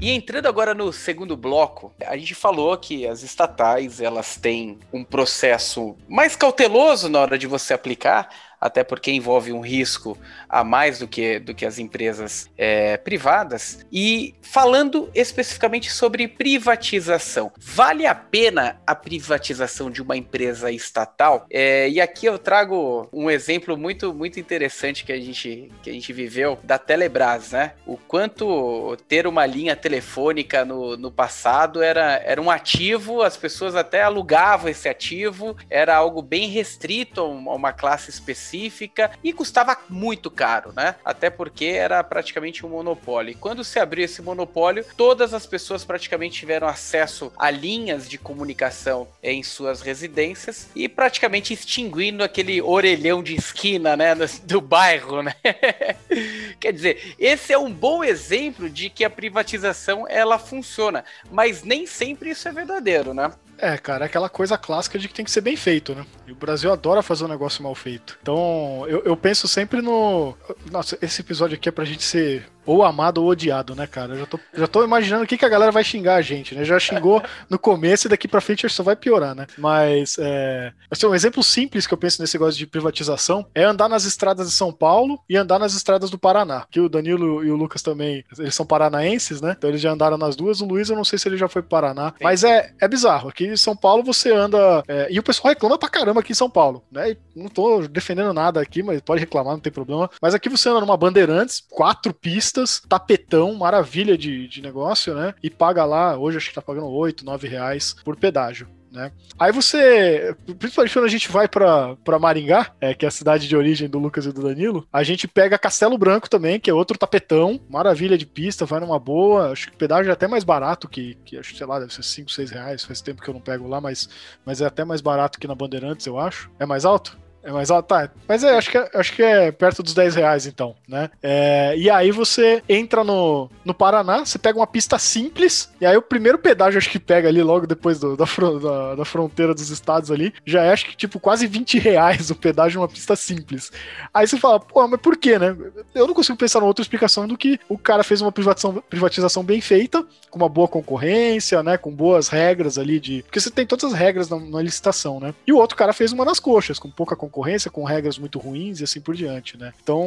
[0.00, 5.04] E entrando agora no segundo bloco, a gente falou que as estatais elas têm um
[5.04, 10.18] processo mais cauteloso na hora de você aplicar, até porque envolve um risco
[10.48, 13.86] a mais do que, do que as empresas é, privadas.
[13.92, 21.46] E falando especificamente sobre privatização, vale a pena a privatização de uma empresa estatal?
[21.50, 25.92] É, e aqui eu trago um exemplo muito, muito interessante que a, gente, que a
[25.92, 27.74] gente viveu da Telebrás, né?
[27.86, 33.76] O quanto ter uma linha telefônica no, no passado era, era um ativo, as pessoas
[33.76, 39.76] até alugavam esse ativo, era algo bem restrito a uma classe específica específica e custava
[39.88, 40.94] muito caro, né?
[41.04, 43.32] Até porque era praticamente um monopólio.
[43.32, 48.16] E quando se abriu esse monopólio, todas as pessoas praticamente tiveram acesso a linhas de
[48.16, 55.34] comunicação em suas residências e praticamente extinguindo aquele orelhão de esquina, né, do bairro, né?
[56.60, 61.86] Quer dizer, esse é um bom exemplo de que a privatização ela funciona, mas nem
[61.86, 63.32] sempre isso é verdadeiro, né?
[63.58, 66.06] É, cara, é aquela coisa clássica de que tem que ser bem feito, né?
[66.26, 68.16] E o Brasil adora fazer um negócio mal feito.
[68.22, 70.36] Então, eu, eu penso sempre no.
[70.70, 74.12] Nossa, esse episódio aqui é pra gente ser ou amado ou odiado, né, cara?
[74.12, 76.54] Eu já tô, já tô imaginando o que, que a galera vai xingar a gente,
[76.54, 76.64] né?
[76.64, 79.46] Já xingou no começo e daqui pra frente só vai piorar, né?
[79.56, 80.70] Mas, é...
[80.90, 84.48] Assim, um exemplo simples que eu penso nesse negócio de privatização é andar nas estradas
[84.48, 86.66] de São Paulo e andar nas estradas do Paraná.
[86.70, 89.54] Que o Danilo e o Lucas também, eles são paranaenses, né?
[89.56, 90.60] Então eles já andaram nas duas.
[90.60, 92.12] O Luiz, eu não sei se ele já foi pro Paraná.
[92.20, 93.30] Mas é, é bizarro.
[93.30, 94.82] Aqui em São Paulo você anda.
[94.86, 95.08] É...
[95.10, 97.12] E o pessoal reclama pra caramba aqui em São Paulo, né?
[97.12, 100.10] E não tô defendendo nada aqui, mas pode reclamar, não tem problema.
[100.20, 102.57] Mas aqui você anda numa Bandeirantes, quatro pistas,
[102.88, 105.34] tapetão, maravilha de, de negócio, né?
[105.42, 108.68] E paga lá, hoje acho que tá pagando 8, 9 reais por pedágio.
[108.90, 109.12] Né?
[109.38, 113.56] Aí você, principalmente quando a gente vai para Maringá, é, que é a cidade de
[113.56, 116.98] origem do Lucas e do Danilo, a gente pega Castelo Branco também, que é outro
[116.98, 119.52] tapetão, maravilha de pista, vai numa boa.
[119.52, 122.02] Acho que o pedágio é até mais barato que, que acho, sei lá, deve ser
[122.02, 122.84] 5, 6 reais.
[122.84, 124.08] Faz tempo que eu não pego lá, mas,
[124.44, 126.50] mas é até mais barato que na Bandeirantes, eu acho.
[126.58, 127.18] É mais alto?
[127.42, 127.86] É mais alto?
[127.86, 128.10] Tá.
[128.26, 131.08] Mas é, acho que, é, acho que é perto dos 10 reais, então, né?
[131.22, 135.96] É, e aí você entra no, no Paraná, você pega uma pista simples, e aí
[135.96, 139.70] o primeiro pedágio, acho que pega ali logo depois do, da, da, da, fronteira dos
[139.70, 143.70] estados ali, já é acho que tipo quase 20 reais o pedágio numa pista simples.
[144.12, 145.56] Aí você fala, pô, mas por quê, né?
[145.94, 149.42] Eu não consigo pensar em outra explicação do que o cara fez uma privatização, privatização
[149.42, 151.78] bem feita, com uma boa concorrência, né?
[151.78, 153.22] Com boas regras ali de.
[153.22, 155.32] Porque você tem todas as regras na, na licitação, né?
[155.46, 158.38] E o outro cara fez uma nas coxas, com pouca concorrência concorrência, com regras muito
[158.38, 159.72] ruins e assim por diante, né?
[159.82, 160.06] Então,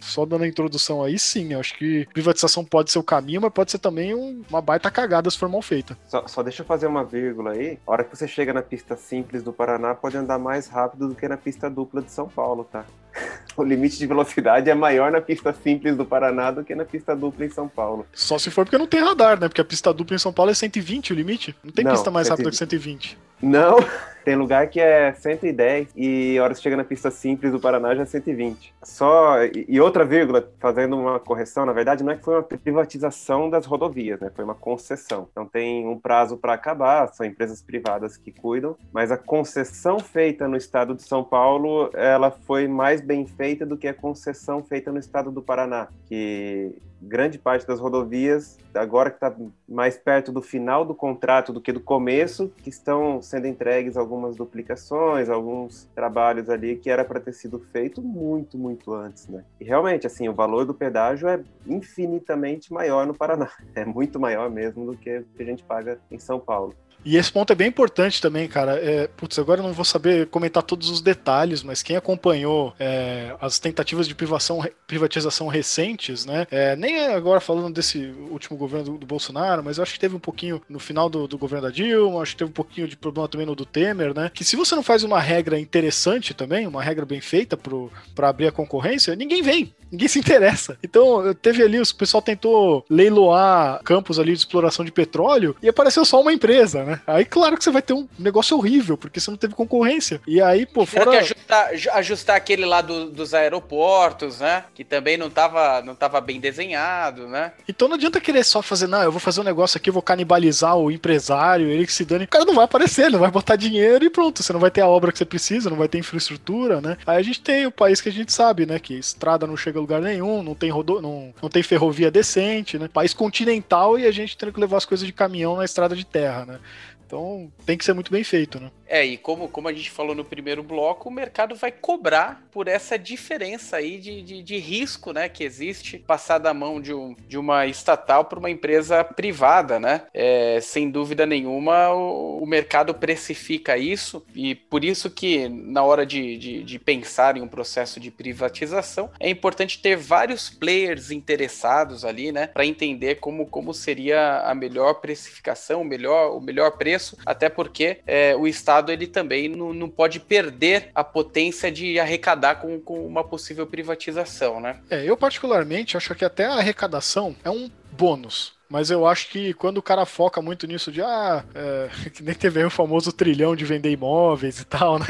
[0.00, 3.52] só dando a introdução aí, sim, eu acho que privatização pode ser o caminho, mas
[3.52, 5.96] pode ser também um, uma baita cagada se for mal feita.
[6.08, 7.78] Só, só, deixa eu fazer uma vírgula aí.
[7.86, 11.14] A hora que você chega na pista simples do Paraná, pode andar mais rápido do
[11.14, 12.84] que na pista dupla de São Paulo, tá?
[13.56, 17.16] O limite de velocidade é maior na pista simples do Paraná do que na pista
[17.16, 18.06] dupla em São Paulo.
[18.12, 19.48] Só se for porque não tem radar, né?
[19.48, 21.56] Porque a pista dupla em São Paulo é 120 o limite.
[21.64, 22.30] Não tem não, pista mais 120.
[22.30, 23.18] rápida que 120.
[23.40, 23.76] Não,
[24.24, 27.94] tem lugar que é 110 e a hora que chega na pista simples do Paraná
[27.94, 28.74] já é 120.
[28.82, 33.48] Só e outra vírgula, fazendo uma correção, na verdade não é que foi uma privatização
[33.48, 34.30] das rodovias, né?
[34.34, 35.28] Foi uma concessão.
[35.30, 40.48] Então tem um prazo para acabar, são empresas privadas que cuidam, mas a concessão feita
[40.48, 44.92] no estado de São Paulo, ela foi mais bem feita do que a concessão feita
[44.92, 49.34] no estado do Paraná, que grande parte das rodovias, agora que está
[49.68, 54.36] mais perto do final do contrato do que do começo, que estão sendo entregues algumas
[54.36, 59.44] duplicações, alguns trabalhos ali que era para ter sido feito muito, muito antes, né?
[59.60, 64.50] E realmente, assim, o valor do pedágio é infinitamente maior no Paraná, é muito maior
[64.50, 66.74] mesmo do que a gente paga em São Paulo.
[67.06, 68.72] E esse ponto é bem importante também, cara.
[68.82, 73.32] É, putz, agora eu não vou saber comentar todos os detalhes, mas quem acompanhou é,
[73.40, 76.48] as tentativas de privação, privatização recentes, né?
[76.50, 80.16] É, nem agora falando desse último governo do, do, Bolsonaro, mas eu acho que teve
[80.16, 82.96] um pouquinho no final do, do, governo da Dilma, acho que teve um pouquinho de
[82.96, 84.28] problema também no do Temer, né?
[84.34, 88.48] Que se você não faz uma regra interessante também, uma regra bem feita para abrir
[88.48, 90.76] a concorrência, ninguém vem, ninguém se interessa.
[90.82, 96.04] Então, teve ali, o pessoal tentou leiloar campos ali de exploração de petróleo e apareceu
[96.04, 96.95] só uma empresa, né?
[96.96, 97.00] Né?
[97.06, 100.20] Aí claro que você vai ter um negócio horrível, porque você não teve concorrência.
[100.26, 101.10] E aí, pô, fora...
[101.10, 104.64] que ajustar, ajustar aquele lá do, dos aeroportos, né?
[104.74, 107.52] Que também não tava, não tava bem desenhado, né?
[107.68, 110.76] Então não adianta querer só fazer, não, eu vou fazer um negócio aqui, vou canibalizar
[110.76, 112.24] o empresário, ele que se dane.
[112.24, 114.42] O cara não vai aparecer, não vai botar dinheiro e pronto.
[114.42, 116.96] Você não vai ter a obra que você precisa, não vai ter infraestrutura, né?
[117.06, 118.78] Aí a gente tem o país que a gente sabe, né?
[118.78, 121.00] Que estrada não chega a lugar nenhum, não tem, rodo...
[121.00, 122.88] não, não tem ferrovia decente, né?
[122.92, 126.04] País continental e a gente tendo que levar as coisas de caminhão na estrada de
[126.04, 126.58] terra, né?
[127.06, 128.70] Então tem que ser muito bem feito, né?
[128.88, 132.68] É, e como, como a gente falou no primeiro bloco, o mercado vai cobrar por
[132.68, 137.14] essa diferença aí de, de, de risco, né, que existe passar da mão de, um,
[137.26, 140.02] de uma estatal para uma empresa privada, né?
[140.14, 146.06] É, sem dúvida nenhuma, o, o, mercado precifica isso e por isso que na hora
[146.06, 152.04] de, de, de pensar em um processo de privatização, é importante ter vários players interessados
[152.04, 156.95] ali, né, para entender como, como seria a melhor precificação, o melhor, o melhor preço,
[157.24, 161.98] até porque é, o Estado Estado ele também não, não pode perder a potência de
[161.98, 164.80] arrecadar com, com uma possível privatização, né?
[164.90, 168.55] É, eu particularmente acho que até a arrecadação é um bônus.
[168.68, 172.34] Mas eu acho que quando o cara foca muito nisso de, ah, é, que nem
[172.34, 175.06] teve aí o famoso trilhão de vender imóveis e tal, né?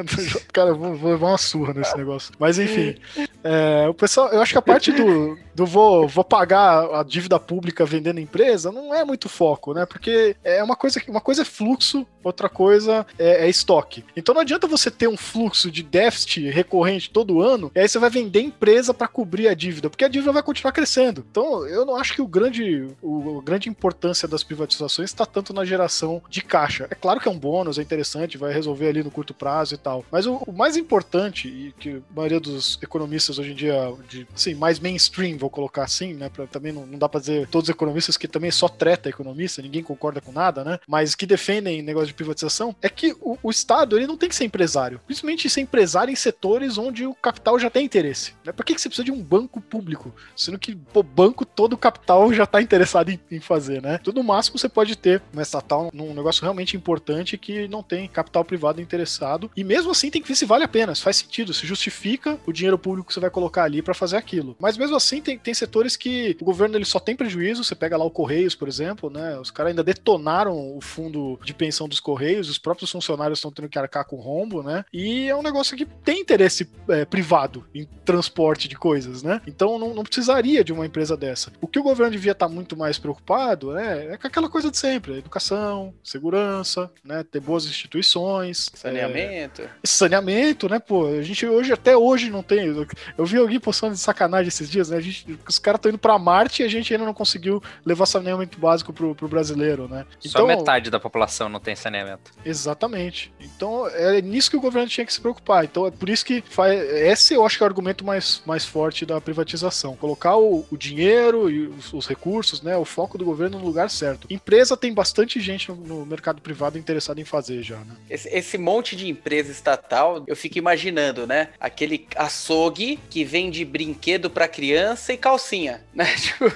[0.52, 2.32] cara, vou, vou levar uma surra nesse negócio.
[2.38, 2.96] Mas enfim,
[3.42, 7.38] é, o pessoal, eu acho que a parte do, do vou, vou pagar a dívida
[7.38, 9.84] pública vendendo empresa não é muito foco, né?
[9.84, 14.04] Porque é uma coisa, uma coisa é fluxo, outra coisa é, é estoque.
[14.16, 17.98] Então não adianta você ter um fluxo de déficit recorrente todo ano, e aí você
[17.98, 21.24] vai vender empresa para cobrir a dívida, porque a dívida vai continuar crescendo.
[21.30, 25.52] Então eu não acho que o grande o, a grande importância das privatizações está tanto
[25.52, 26.86] na geração de caixa.
[26.90, 29.78] É claro que é um bônus, é interessante, vai resolver ali no curto prazo e
[29.78, 30.04] tal.
[30.10, 34.26] Mas o, o mais importante, e que a maioria dos economistas hoje em dia, de,
[34.34, 36.28] assim, mais mainstream, vou colocar assim, né?
[36.28, 39.62] Pra, também não, não dá para dizer todos os economistas que também só treta economista,
[39.62, 40.78] ninguém concorda com nada, né?
[40.86, 44.34] Mas que defendem negócio de privatização, é que o, o Estado ele não tem que
[44.34, 45.00] ser empresário.
[45.06, 48.34] Principalmente ser empresário em setores onde o capital já tem interesse.
[48.44, 48.52] Né?
[48.52, 50.14] Por que, que você precisa de um banco público?
[50.36, 53.98] Sendo que, o banco, todo o capital já está interessado interessado em, em, fazer, né?
[53.98, 58.44] Tudo máximo você pode ter uma estatal num negócio realmente importante que não tem capital
[58.44, 59.50] privado interessado.
[59.56, 62.38] E mesmo assim tem que ver se vale a pena, se faz sentido, se justifica
[62.46, 64.56] o dinheiro público que você vai colocar ali para fazer aquilo.
[64.58, 67.64] Mas mesmo assim tem, tem setores que o governo ele só tem prejuízo.
[67.64, 69.38] Você pega lá o Correios, por exemplo, né?
[69.38, 73.68] Os caras ainda detonaram o fundo de pensão dos Correios, os próprios funcionários estão tendo
[73.68, 74.84] que arcar com rombo, né?
[74.92, 79.40] E é um negócio que tem interesse é, privado em transporte de coisas, né?
[79.46, 81.52] Então não, não precisaria de uma empresa dessa.
[81.60, 84.70] O que o governo devia estar muito muito mais preocupado né, é com aquela coisa
[84.70, 88.70] de sempre: educação, segurança, né, ter boas instituições.
[88.74, 89.62] Saneamento.
[89.62, 91.06] É, saneamento, né, pô?
[91.06, 92.74] A gente hoje, até hoje, não tem.
[93.16, 94.96] Eu vi alguém postando de sacanagem esses dias, né?
[94.96, 98.06] A gente, os caras estão indo pra Marte e a gente ainda não conseguiu levar
[98.06, 100.04] saneamento básico pro, pro brasileiro, né?
[100.18, 102.32] Então, Só metade da população não tem saneamento.
[102.44, 103.32] Exatamente.
[103.40, 105.64] Então é nisso que o governo tinha que se preocupar.
[105.64, 106.80] Então é por isso que faz.
[106.80, 109.96] Esse eu acho que é o argumento mais, mais forte da privatização.
[109.96, 113.90] Colocar o, o dinheiro e os, os recursos né, o foco do governo no lugar
[113.90, 114.26] certo.
[114.30, 117.94] Empresa tem bastante gente no, no mercado privado interessada em fazer já, né?
[118.08, 121.48] Esse, esse, monte de empresa estatal, eu fico imaginando, né?
[121.60, 126.06] Aquele açougue que vende brinquedo para criança e calcinha, né?
[126.16, 126.46] Tipo,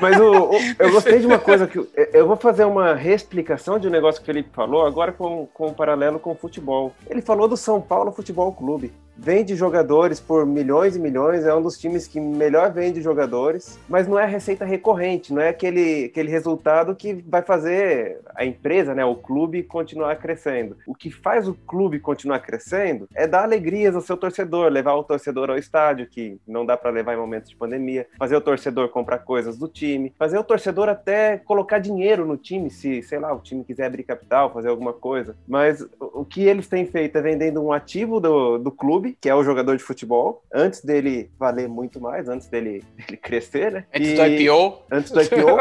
[0.00, 1.78] Mas o, o, eu gostei de uma coisa que
[2.12, 5.74] eu vou fazer uma reexplicação de um negócio que ele falou agora com, com um
[5.74, 6.94] paralelo com o futebol.
[7.08, 11.60] Ele falou do São Paulo Futebol Clube vende jogadores por milhões e milhões, é um
[11.60, 16.30] dos times que melhor vende jogadores, mas não é receita recorrente, não é aquele, aquele
[16.30, 20.76] resultado que vai fazer a empresa, né, o clube continuar crescendo.
[20.86, 25.04] O que faz o clube continuar crescendo é dar alegrias ao seu torcedor, levar o
[25.04, 28.88] torcedor ao estádio, que não dá para levar em momentos de pandemia, fazer o torcedor
[28.88, 33.32] comprar coisas do time, fazer o torcedor até colocar dinheiro no time, se, sei lá,
[33.32, 35.36] o time quiser abrir capital, fazer alguma coisa.
[35.46, 39.28] Mas o que eles têm feito é vendendo um ativo do, do clube clube, que
[39.28, 43.84] é o jogador de futebol, antes dele valer muito mais, antes dele, dele crescer, né?
[43.94, 44.14] Antes e...
[44.14, 44.82] do IPO.
[44.90, 45.56] Antes do IPO.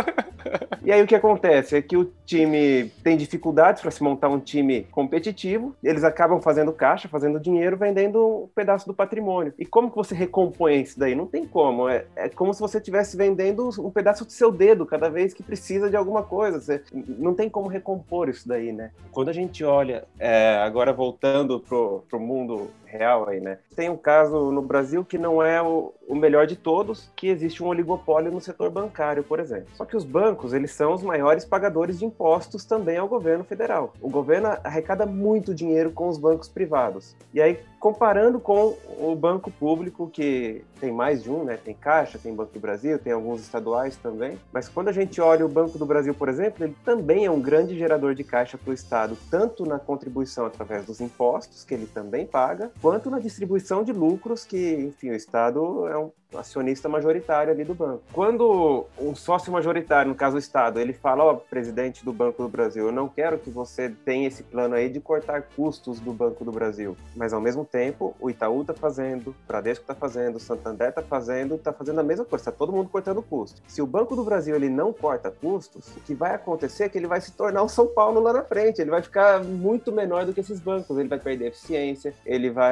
[0.84, 4.40] e aí o que acontece é que o time tem dificuldades para se montar um
[4.40, 9.54] time competitivo, eles acabam fazendo caixa, fazendo dinheiro, vendendo um pedaço do patrimônio.
[9.58, 11.16] E como que você recompõe isso daí?
[11.16, 11.88] Não tem como.
[11.88, 15.44] É, é como se você estivesse vendendo um pedaço do seu dedo cada vez que
[15.44, 16.60] precisa de alguma coisa.
[16.60, 18.92] Você, não tem como recompor isso daí, né?
[19.12, 23.60] Quando a gente olha, é, agora voltando pro, pro mundo real aí, né?
[23.76, 27.64] Tem um caso no Brasil que não é o, o melhor de todos, que existe
[27.64, 29.68] um oligopólio no setor bancário, por exemplo.
[29.76, 33.94] Só que os bancos, eles são os maiores pagadores de impostos também ao governo federal.
[34.02, 37.16] O governo arrecada muito dinheiro com os bancos privados.
[37.34, 41.58] E aí, comparando com o banco público, que tem mais de um, né?
[41.64, 44.38] Tem Caixa, tem Banco do Brasil, tem alguns estaduais também.
[44.52, 47.42] Mas quando a gente olha o Banco do Brasil, por exemplo, ele também é um
[47.42, 51.88] grande gerador de caixa para o Estado, tanto na contribuição através dos impostos, que ele
[51.88, 57.54] também paga, quanto na distribuição de lucros, que, enfim, o Estado é um acionista majoritário
[57.54, 58.04] ali do banco.
[58.12, 62.44] Quando um sócio majoritário, no caso o Estado, ele fala, ó, oh, presidente do Banco
[62.44, 66.12] do Brasil, eu não quero que você tenha esse plano aí de cortar custos do
[66.12, 70.36] Banco do Brasil, mas ao mesmo tempo o Itaú tá fazendo, o Bradesco tá fazendo,
[70.36, 73.62] o Santander tá fazendo, tá fazendo a mesma coisa, tá todo mundo cortando custo.
[73.68, 76.98] Se o Banco do Brasil ele não corta custos, o que vai acontecer é que
[76.98, 80.26] ele vai se tornar o São Paulo lá na frente, ele vai ficar muito menor
[80.26, 82.67] do que esses bancos, ele vai perder eficiência, ele vai,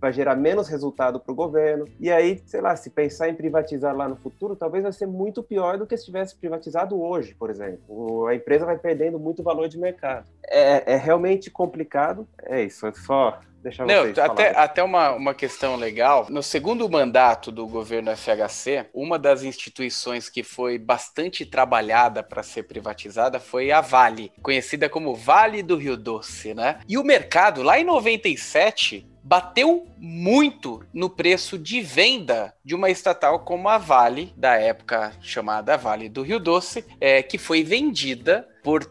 [0.00, 3.96] vai gerar menos resultado para o governo, e aí, sei lá, se pensar em privatizar
[3.96, 7.50] lá no futuro, talvez vai ser muito pior do que se tivesse privatizado hoje, por
[7.50, 8.26] exemplo.
[8.26, 10.26] A empresa vai perdendo muito valor de mercado.
[10.46, 12.26] É, é realmente complicado.
[12.42, 16.26] É isso, é só deixar Não, vocês até, até uma, uma questão legal.
[16.28, 22.64] No segundo mandato do governo FHC, uma das instituições que foi bastante trabalhada para ser
[22.64, 26.80] privatizada foi a Vale, conhecida como Vale do Rio Doce, né?
[26.88, 33.40] E o mercado, lá em 97, bateu muito no preço de venda de uma estatal
[33.40, 38.86] como a Vale, da época chamada Vale do Rio Doce, é, que foi vendida por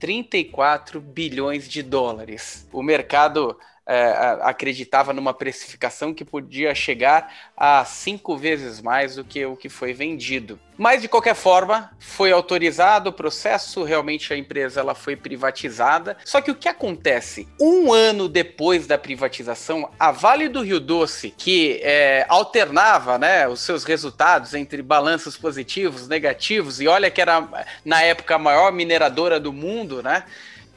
[0.00, 2.68] 3,34 bilhões de dólares.
[2.72, 9.46] O mercado é, acreditava numa precificação que podia chegar a cinco vezes mais do que
[9.46, 10.58] o que foi vendido.
[10.76, 16.16] Mas de qualquer forma, foi autorizado o processo, realmente a empresa ela foi privatizada.
[16.24, 17.48] Só que o que acontece?
[17.60, 23.60] Um ano depois da privatização, a Vale do Rio Doce, que é, alternava né, os
[23.60, 27.48] seus resultados entre balanços positivos, negativos, e olha que era
[27.84, 30.24] na época a maior mineradora do mundo, né?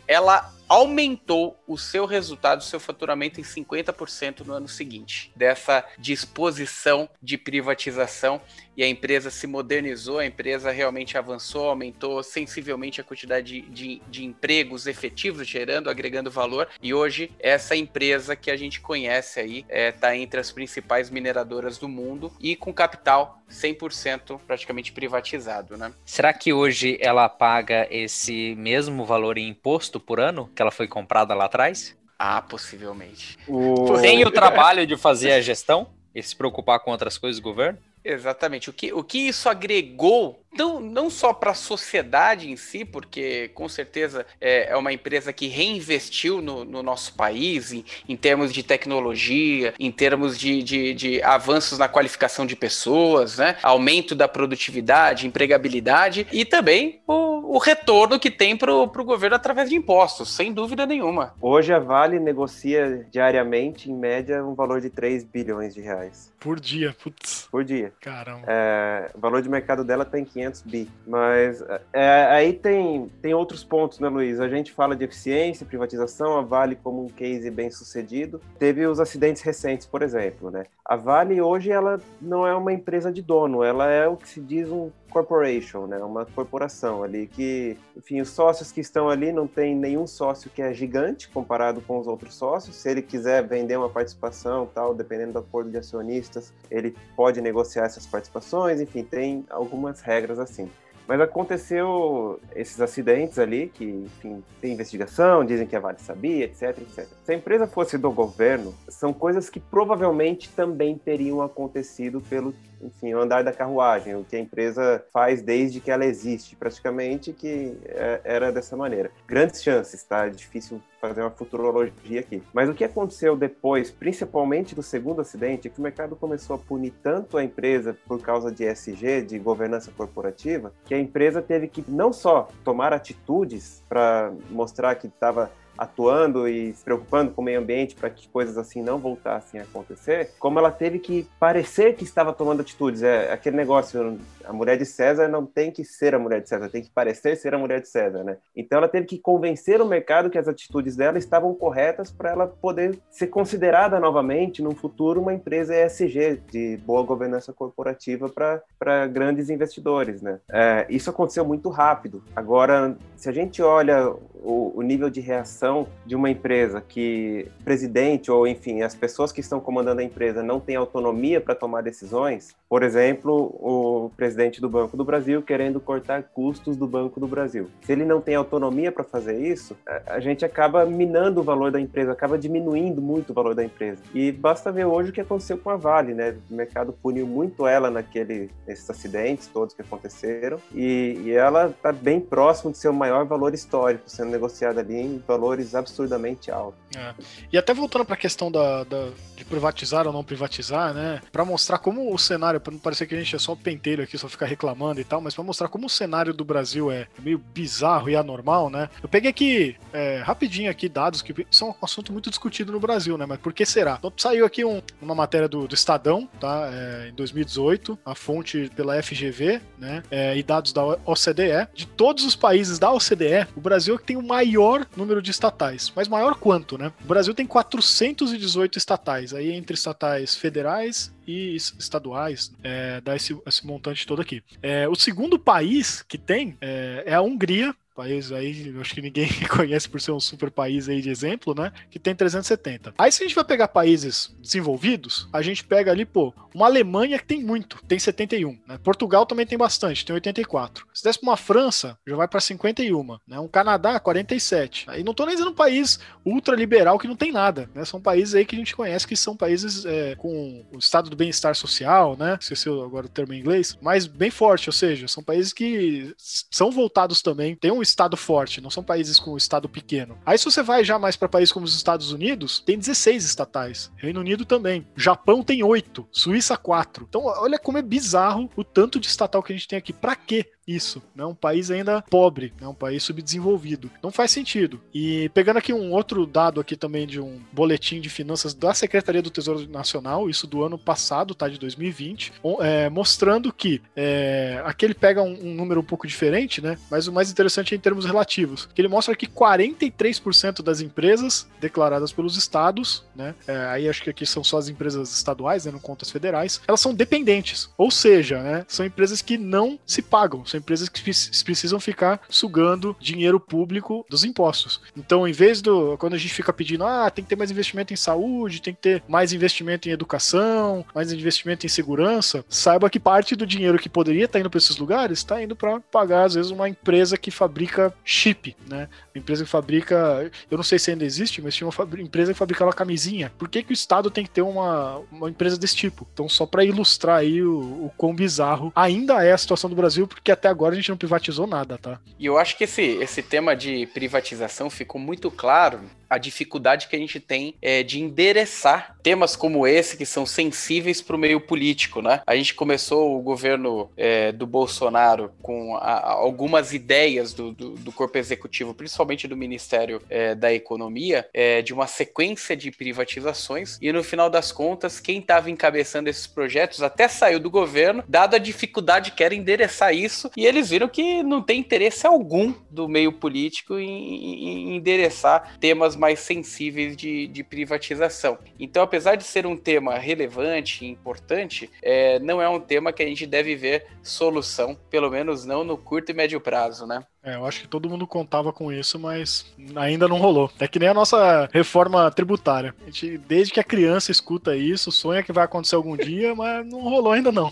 [0.07, 7.09] Ela aumentou o seu resultado, o seu faturamento em 50% no ano seguinte, dessa disposição
[7.21, 8.39] de privatização
[8.77, 14.01] e a empresa se modernizou, a empresa realmente avançou, aumentou sensivelmente a quantidade de, de,
[14.07, 19.59] de empregos efetivos, gerando, agregando valor, e hoje essa empresa que a gente conhece aí
[19.59, 25.75] está é, tá entre as principais mineradoras do mundo e com capital 100% praticamente privatizado,
[25.75, 25.91] né?
[26.05, 30.89] Será que hoje ela paga esse mesmo valor em imposto por ano que ela foi
[30.89, 31.95] comprada lá atrás?
[32.17, 33.39] Ah, possivelmente.
[33.47, 33.97] O...
[34.01, 37.79] Tem o trabalho de fazer a gestão e se preocupar com outras coisas do governo?
[38.03, 38.69] Exatamente.
[38.69, 43.49] O que, o que isso agregou não, não só para a sociedade em si, porque
[43.53, 48.51] com certeza é, é uma empresa que reinvestiu no, no nosso país em, em, termos
[48.51, 53.57] de tecnologia, em termos de, de, de, avanços na qualificação de pessoas, né?
[53.61, 59.69] aumento da produtividade, empregabilidade e também o, o retorno que tem para o governo através
[59.69, 61.33] de impostos, sem dúvida nenhuma.
[61.41, 66.31] Hoje a Vale negocia diariamente, em média, um valor de 3 bilhões de reais.
[66.39, 67.47] Por dia, putz.
[67.51, 67.91] Por dia.
[67.99, 68.45] Caramba.
[68.47, 70.89] É, o valor de mercado dela tem 500 500 bi.
[71.05, 71.63] Mas
[71.93, 74.39] é, aí tem, tem outros pontos, né, Luiz?
[74.39, 78.41] A gente fala de eficiência, privatização, a Vale como um case bem sucedido.
[78.57, 80.63] Teve os acidentes recentes, por exemplo, né?
[80.85, 84.41] A Vale hoje ela não é uma empresa de dono, ela é o que se
[84.41, 85.97] diz um corporation, né?
[85.97, 90.61] Uma corporação ali que, enfim, os sócios que estão ali não tem nenhum sócio que
[90.61, 92.75] é gigante comparado com os outros sócios.
[92.75, 97.85] Se ele quiser vender uma participação, tal, dependendo do acordo de acionistas, ele pode negociar
[97.85, 98.79] essas participações.
[98.79, 100.69] Enfim, tem algumas regras assim.
[101.07, 106.77] Mas aconteceu esses acidentes ali, que, enfim, tem investigação, dizem que a Vale sabia, etc,
[106.77, 107.07] etc.
[107.23, 113.11] Se a empresa fosse do governo, são coisas que provavelmente também teriam acontecido pelo enfim,
[113.13, 118.21] andar da carruagem, o que a empresa faz desde que ela existe, praticamente, que é,
[118.23, 119.11] era dessa maneira.
[119.27, 120.27] Grandes chances, tá?
[120.27, 122.41] É difícil fazer uma futurologia aqui.
[122.53, 126.59] Mas o que aconteceu depois, principalmente do segundo acidente, é que o mercado começou a
[126.59, 131.67] punir tanto a empresa por causa de ESG, de governança corporativa, que a empresa teve
[131.67, 137.45] que não só tomar atitudes para mostrar que estava atuando e se preocupando com o
[137.45, 141.95] meio ambiente para que coisas assim não voltassem a acontecer, como ela teve que parecer
[141.95, 143.01] que estava tomando atitudes.
[143.01, 146.67] É aquele negócio, a mulher de César não tem que ser a mulher de César,
[146.67, 148.37] tem que parecer ser a mulher de César, né?
[148.53, 152.47] Então ela teve que convencer o mercado que as atitudes dela estavam corretas para ela
[152.47, 159.49] poder ser considerada novamente, no futuro, uma empresa ESG, de boa governança corporativa para grandes
[159.49, 160.39] investidores, né?
[160.51, 162.21] É, isso aconteceu muito rápido.
[162.35, 164.13] Agora, se a gente olha
[164.43, 169.41] o, o, nível de reação de uma empresa que presidente ou, enfim, as pessoas que
[169.41, 172.55] estão comandando a empresa não têm autonomia para tomar decisões.
[172.67, 177.67] Por exemplo, o presidente do Banco do Brasil querendo cortar custos do Banco do Brasil.
[177.81, 181.71] Se ele não tem autonomia para fazer isso, a, a gente acaba minando o valor
[181.71, 184.01] da empresa, acaba diminuindo muito o valor da empresa.
[184.13, 186.35] E basta ver hoje o que aconteceu com a Vale, né?
[186.49, 191.91] O mercado puniu muito ela naquele, nesses acidentes todos que aconteceram e, e ela está
[191.91, 196.79] bem próximo de ser o maior valor histórico, sendo negociada ali em valores absurdamente altos.
[196.95, 197.13] É.
[197.51, 201.21] E até voltando para a questão da, da, de privatizar ou não privatizar, né?
[201.31, 204.17] Para mostrar como o cenário, para não parecer que a gente é só penteiro aqui,
[204.17, 207.37] só ficar reclamando e tal, mas para mostrar como o cenário do Brasil é meio
[207.37, 208.89] bizarro e anormal, né?
[209.01, 213.17] Eu peguei aqui é, rapidinho aqui dados que são um assunto muito discutido no Brasil,
[213.17, 213.25] né?
[213.25, 213.95] Mas por que será?
[213.99, 216.69] Então saiu aqui um, uma matéria do, do Estadão, tá?
[216.71, 220.03] É, em 2018, a fonte pela FGV, né?
[220.11, 221.67] É, e dados da OCDE.
[221.73, 225.31] De todos os países da OCDE, o Brasil é que tem o maior número de
[225.31, 225.91] estatais.
[225.95, 226.91] Mas maior quanto, né?
[227.03, 233.65] O Brasil tem 418 estatais, aí entre estatais federais e estaduais, é, dá esse, esse
[233.65, 234.43] montante todo aqui.
[234.61, 239.27] É, o segundo país que tem é, é a Hungria, país aí, acho que ninguém
[239.53, 241.69] conhece por ser um super país aí de exemplo, né?
[241.91, 242.93] Que tem 370.
[242.97, 247.19] Aí se a gente vai pegar países desenvolvidos, a gente pega ali, pô, uma Alemanha
[247.19, 248.77] que tem muito, tem 71, né?
[248.81, 250.87] Portugal também tem bastante, tem 84.
[250.93, 253.37] Se desse pra uma França, já vai para 51, né?
[253.37, 254.85] Um Canadá, 47.
[254.87, 257.83] Aí não tô nem dizendo um país ultraliberal que não tem nada, né?
[257.83, 261.17] São países aí que a gente conhece que são países é, com o estado do
[261.17, 262.37] bem-estar social, né?
[262.39, 266.13] Esqueci agora o termo em inglês, mas bem forte, ou seja, são países que
[266.49, 270.17] são voltados também, tem um estado forte, não são países com estado pequeno.
[270.25, 273.91] Aí se você vai já mais para países como os Estados Unidos, tem 16 estatais.
[273.95, 274.87] Reino Unido também.
[274.95, 277.05] Japão tem 8, Suíça 4.
[277.09, 279.93] Então olha como é bizarro o tanto de estatal que a gente tem aqui.
[279.93, 280.51] Para quê?
[280.69, 281.25] Isso, né?
[281.25, 282.67] Um país ainda pobre, né?
[282.67, 283.89] Um país subdesenvolvido.
[284.03, 284.79] Não faz sentido.
[284.93, 289.21] E pegando aqui um outro dado aqui também de um boletim de finanças da Secretaria
[289.21, 291.47] do Tesouro Nacional, isso do ano passado, tá?
[291.47, 296.61] De 2020, é, mostrando que é, aqui ele pega um, um, número um pouco diferente,
[296.61, 296.77] né?
[296.91, 301.47] Mas o mais interessante é em termos relativos, que ele mostra que 43% das empresas
[301.59, 303.33] declaradas pelos estados, né?
[303.47, 305.71] É, aí acho que aqui são só as empresas estaduais, né?
[305.71, 307.69] Não contas as federais, elas são dependentes.
[307.77, 308.65] Ou seja, né?
[308.67, 314.23] São empresas que não se pagam, são empresas que precisam ficar sugando dinheiro público dos
[314.23, 314.81] impostos.
[314.95, 315.97] Então, em vez do.
[315.97, 318.81] Quando a gente fica pedindo, ah, tem que ter mais investimento em saúde, tem que
[318.81, 323.89] ter mais investimento em educação, mais investimento em segurança, saiba que parte do dinheiro que
[323.89, 327.31] poderia estar indo para esses lugares está indo para pagar, às vezes, uma empresa que
[327.31, 328.87] fabrica chip, né?
[329.19, 330.31] Empresa que fabrica.
[330.49, 333.31] Eu não sei se ainda existe, mas tinha uma empresa que fabricava camisinha.
[333.37, 336.07] Por que, que o Estado tem que ter uma, uma empresa desse tipo?
[336.13, 340.07] Então, só para ilustrar aí o, o quão bizarro ainda é a situação do Brasil,
[340.07, 341.99] porque até agora a gente não privatizou nada, tá?
[342.17, 346.95] E eu acho que esse, esse tema de privatização ficou muito claro a dificuldade que
[346.95, 351.39] a gente tem é, de endereçar temas como esse que são sensíveis para o meio
[351.39, 352.21] político, né?
[352.25, 357.91] A gente começou o governo é, do Bolsonaro com a, algumas ideias do, do, do,
[357.91, 363.91] corpo executivo, principalmente do Ministério é, da Economia, é, de uma sequência de privatizações e
[363.91, 368.39] no final das contas quem estava encabeçando esses projetos até saiu do governo, dada a
[368.39, 373.11] dificuldade que era endereçar isso e eles viram que não tem interesse algum do meio
[373.11, 378.37] político em, em endereçar temas mais sensíveis de, de privatização.
[378.59, 383.03] Então, apesar de ser um tema relevante e importante, é, não é um tema que
[383.03, 387.05] a gente deve ver solução, pelo menos não no curto e médio prazo, né?
[387.21, 389.45] É, eu acho que todo mundo contava com isso, mas
[389.75, 390.49] ainda não rolou.
[390.57, 392.73] É que nem a nossa reforma tributária.
[392.81, 396.65] A gente, desde que a criança escuta isso, sonha que vai acontecer algum dia, mas
[396.65, 397.51] não rolou ainda não.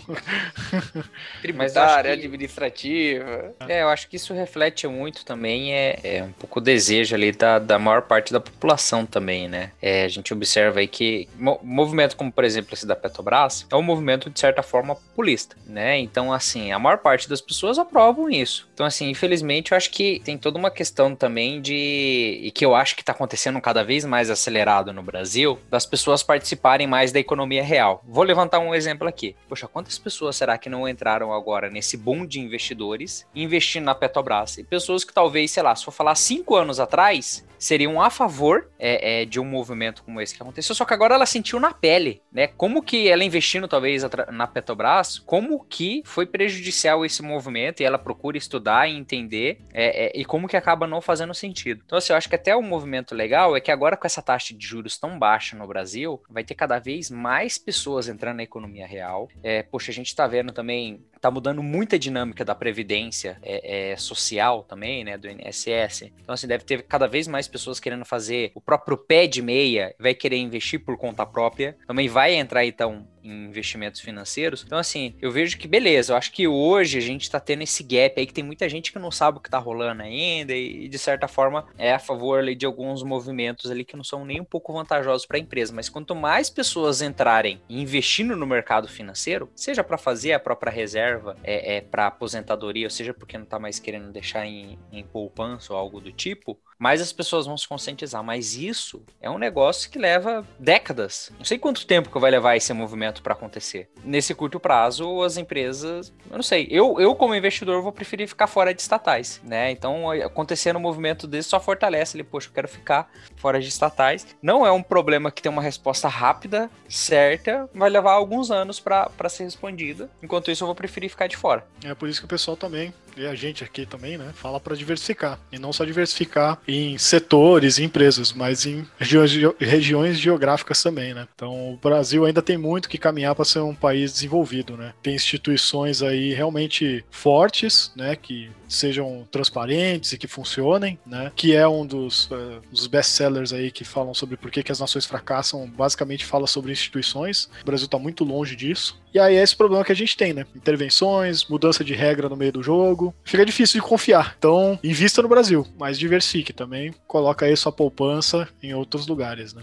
[1.42, 2.18] Tributária, que...
[2.18, 3.54] administrativa.
[3.68, 7.30] É, eu acho que isso reflete muito também, é, é um pouco o desejo ali
[7.30, 9.72] da, da maior parte da população também, né?
[9.82, 13.76] É, a gente observa aí que mo movimento como, por exemplo, esse da Petrobras, é
[13.76, 15.98] um movimento, de certa forma, populista, né?
[15.98, 18.68] Então, assim, a maior parte das pessoas aprovam isso.
[18.72, 22.40] Então, assim, infelizmente, eu acho que tem toda uma questão também de.
[22.42, 26.22] e que eu acho que está acontecendo cada vez mais acelerado no Brasil, das pessoas
[26.22, 28.02] participarem mais da economia real.
[28.06, 29.34] Vou levantar um exemplo aqui.
[29.48, 34.58] Poxa, quantas pessoas será que não entraram agora nesse boom de investidores investindo na Petrobras?
[34.58, 38.70] E pessoas que talvez, sei lá, se for falar cinco anos atrás, seriam a favor
[38.78, 41.72] é, é, de um movimento como esse que aconteceu, só que agora ela sentiu na
[41.72, 42.46] pele, né?
[42.46, 47.98] Como que ela investindo talvez na Petrobras, como que foi prejudicial esse movimento e ela
[47.98, 51.82] procura estudar e entender é, é, e como que acaba não fazendo sentido.
[51.84, 54.54] Então, assim, eu acho que até um movimento legal é que agora com essa taxa
[54.54, 58.86] de juros tão baixa no Brasil, vai ter cada vez mais pessoas entrando na economia
[58.86, 59.28] real.
[59.42, 63.96] É, poxa, a gente tá vendo também tá mudando muita dinâmica da previdência é, é,
[63.96, 66.12] social também, né, do INSS.
[66.22, 69.94] Então, assim, deve ter cada vez mais pessoas querendo fazer o próprio pé de meia,
[69.98, 74.62] vai querer investir por conta própria, também vai entrar, então, investimentos financeiros.
[74.64, 77.82] Então, assim, eu vejo que beleza, eu acho que hoje a gente tá tendo esse
[77.82, 80.88] gap aí que tem muita gente que não sabe o que tá rolando ainda e,
[80.88, 84.40] de certa forma, é a favor ali, de alguns movimentos ali que não são nem
[84.40, 85.72] um pouco vantajosos para a empresa.
[85.72, 91.36] Mas quanto mais pessoas entrarem investindo no mercado financeiro, seja para fazer a própria reserva,
[91.42, 95.72] é, é para aposentadoria, ou seja porque não tá mais querendo deixar em, em poupança
[95.72, 98.22] ou algo do tipo, mais as pessoas vão se conscientizar.
[98.22, 101.30] Mas isso é um negócio que leva décadas.
[101.36, 103.88] Não sei quanto tempo que vai levar esse movimento para acontecer.
[104.04, 106.68] Nesse curto prazo, as empresas, eu não sei.
[106.70, 109.70] Eu, eu como investidor, vou preferir ficar fora de estatais, né?
[109.70, 114.26] Então, acontecendo um movimento desse só fortalece ele, poxa, eu quero ficar fora de estatais.
[114.42, 119.28] Não é um problema que tem uma resposta rápida, certa, vai levar alguns anos para
[119.28, 120.10] ser respondida.
[120.22, 121.66] Enquanto isso, eu vou preferir ficar de fora.
[121.84, 124.76] É por isso que o pessoal também, e a gente aqui também, né, fala para
[124.76, 125.38] diversificar.
[125.52, 131.26] E não só diversificar em setores e empresas, mas em regiões, geográficas também, né?
[131.34, 134.92] Então, o Brasil ainda tem muito que caminhar para ser um país desenvolvido, né?
[135.02, 141.32] Tem instituições aí realmente fortes, né, que sejam transparentes e que funcionem, né?
[141.34, 144.80] Que é um dos, uh, dos best-sellers aí que falam sobre por que, que as
[144.80, 147.48] nações fracassam, basicamente fala sobre instituições.
[147.62, 149.00] O Brasil está muito longe disso.
[149.12, 150.46] E aí é esse problema que a gente tem, né?
[150.54, 153.07] Intervenções, mudança de regra no meio do jogo.
[153.24, 154.34] Fica difícil de confiar.
[154.38, 156.94] Então, invista no Brasil, mas diversifique também.
[157.06, 159.62] Coloca aí sua poupança em outros lugares, né?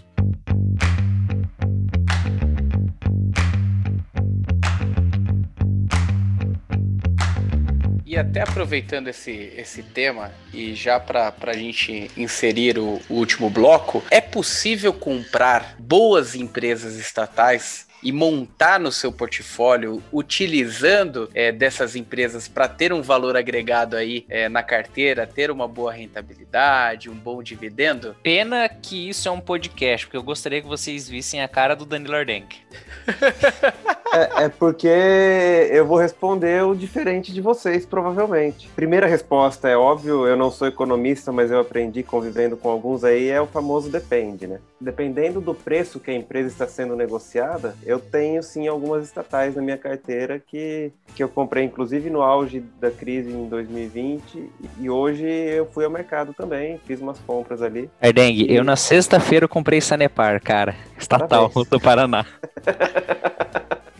[8.06, 13.50] E até aproveitando esse, esse tema, e já para a gente inserir o, o último
[13.50, 21.96] bloco, é possível comprar boas empresas estatais e montar no seu portfólio utilizando é, dessas
[21.96, 27.14] empresas para ter um valor agregado aí é, na carteira, ter uma boa rentabilidade, um
[27.14, 28.16] bom dividendo?
[28.22, 31.84] Pena que isso é um podcast, porque eu gostaria que vocês vissem a cara do
[31.84, 32.56] Danilo Ardenk.
[34.16, 38.68] é, é, porque eu vou responder o diferente de vocês, provavelmente.
[38.74, 43.28] Primeira resposta é óbvio, eu não sou economista, mas eu aprendi convivendo com alguns aí,
[43.28, 44.58] é o famoso depende, né?
[44.80, 49.62] Dependendo do preço que a empresa está sendo negociada, eu tenho sim algumas estatais na
[49.62, 55.26] minha carteira que, que eu comprei, inclusive no auge da crise em 2020, e hoje
[55.26, 57.90] eu fui ao mercado também, fiz umas compras ali.
[58.00, 61.68] Erdeng, eu na sexta-feira comprei Sanepar, cara, estatal Parabéns.
[61.68, 62.26] do Paraná.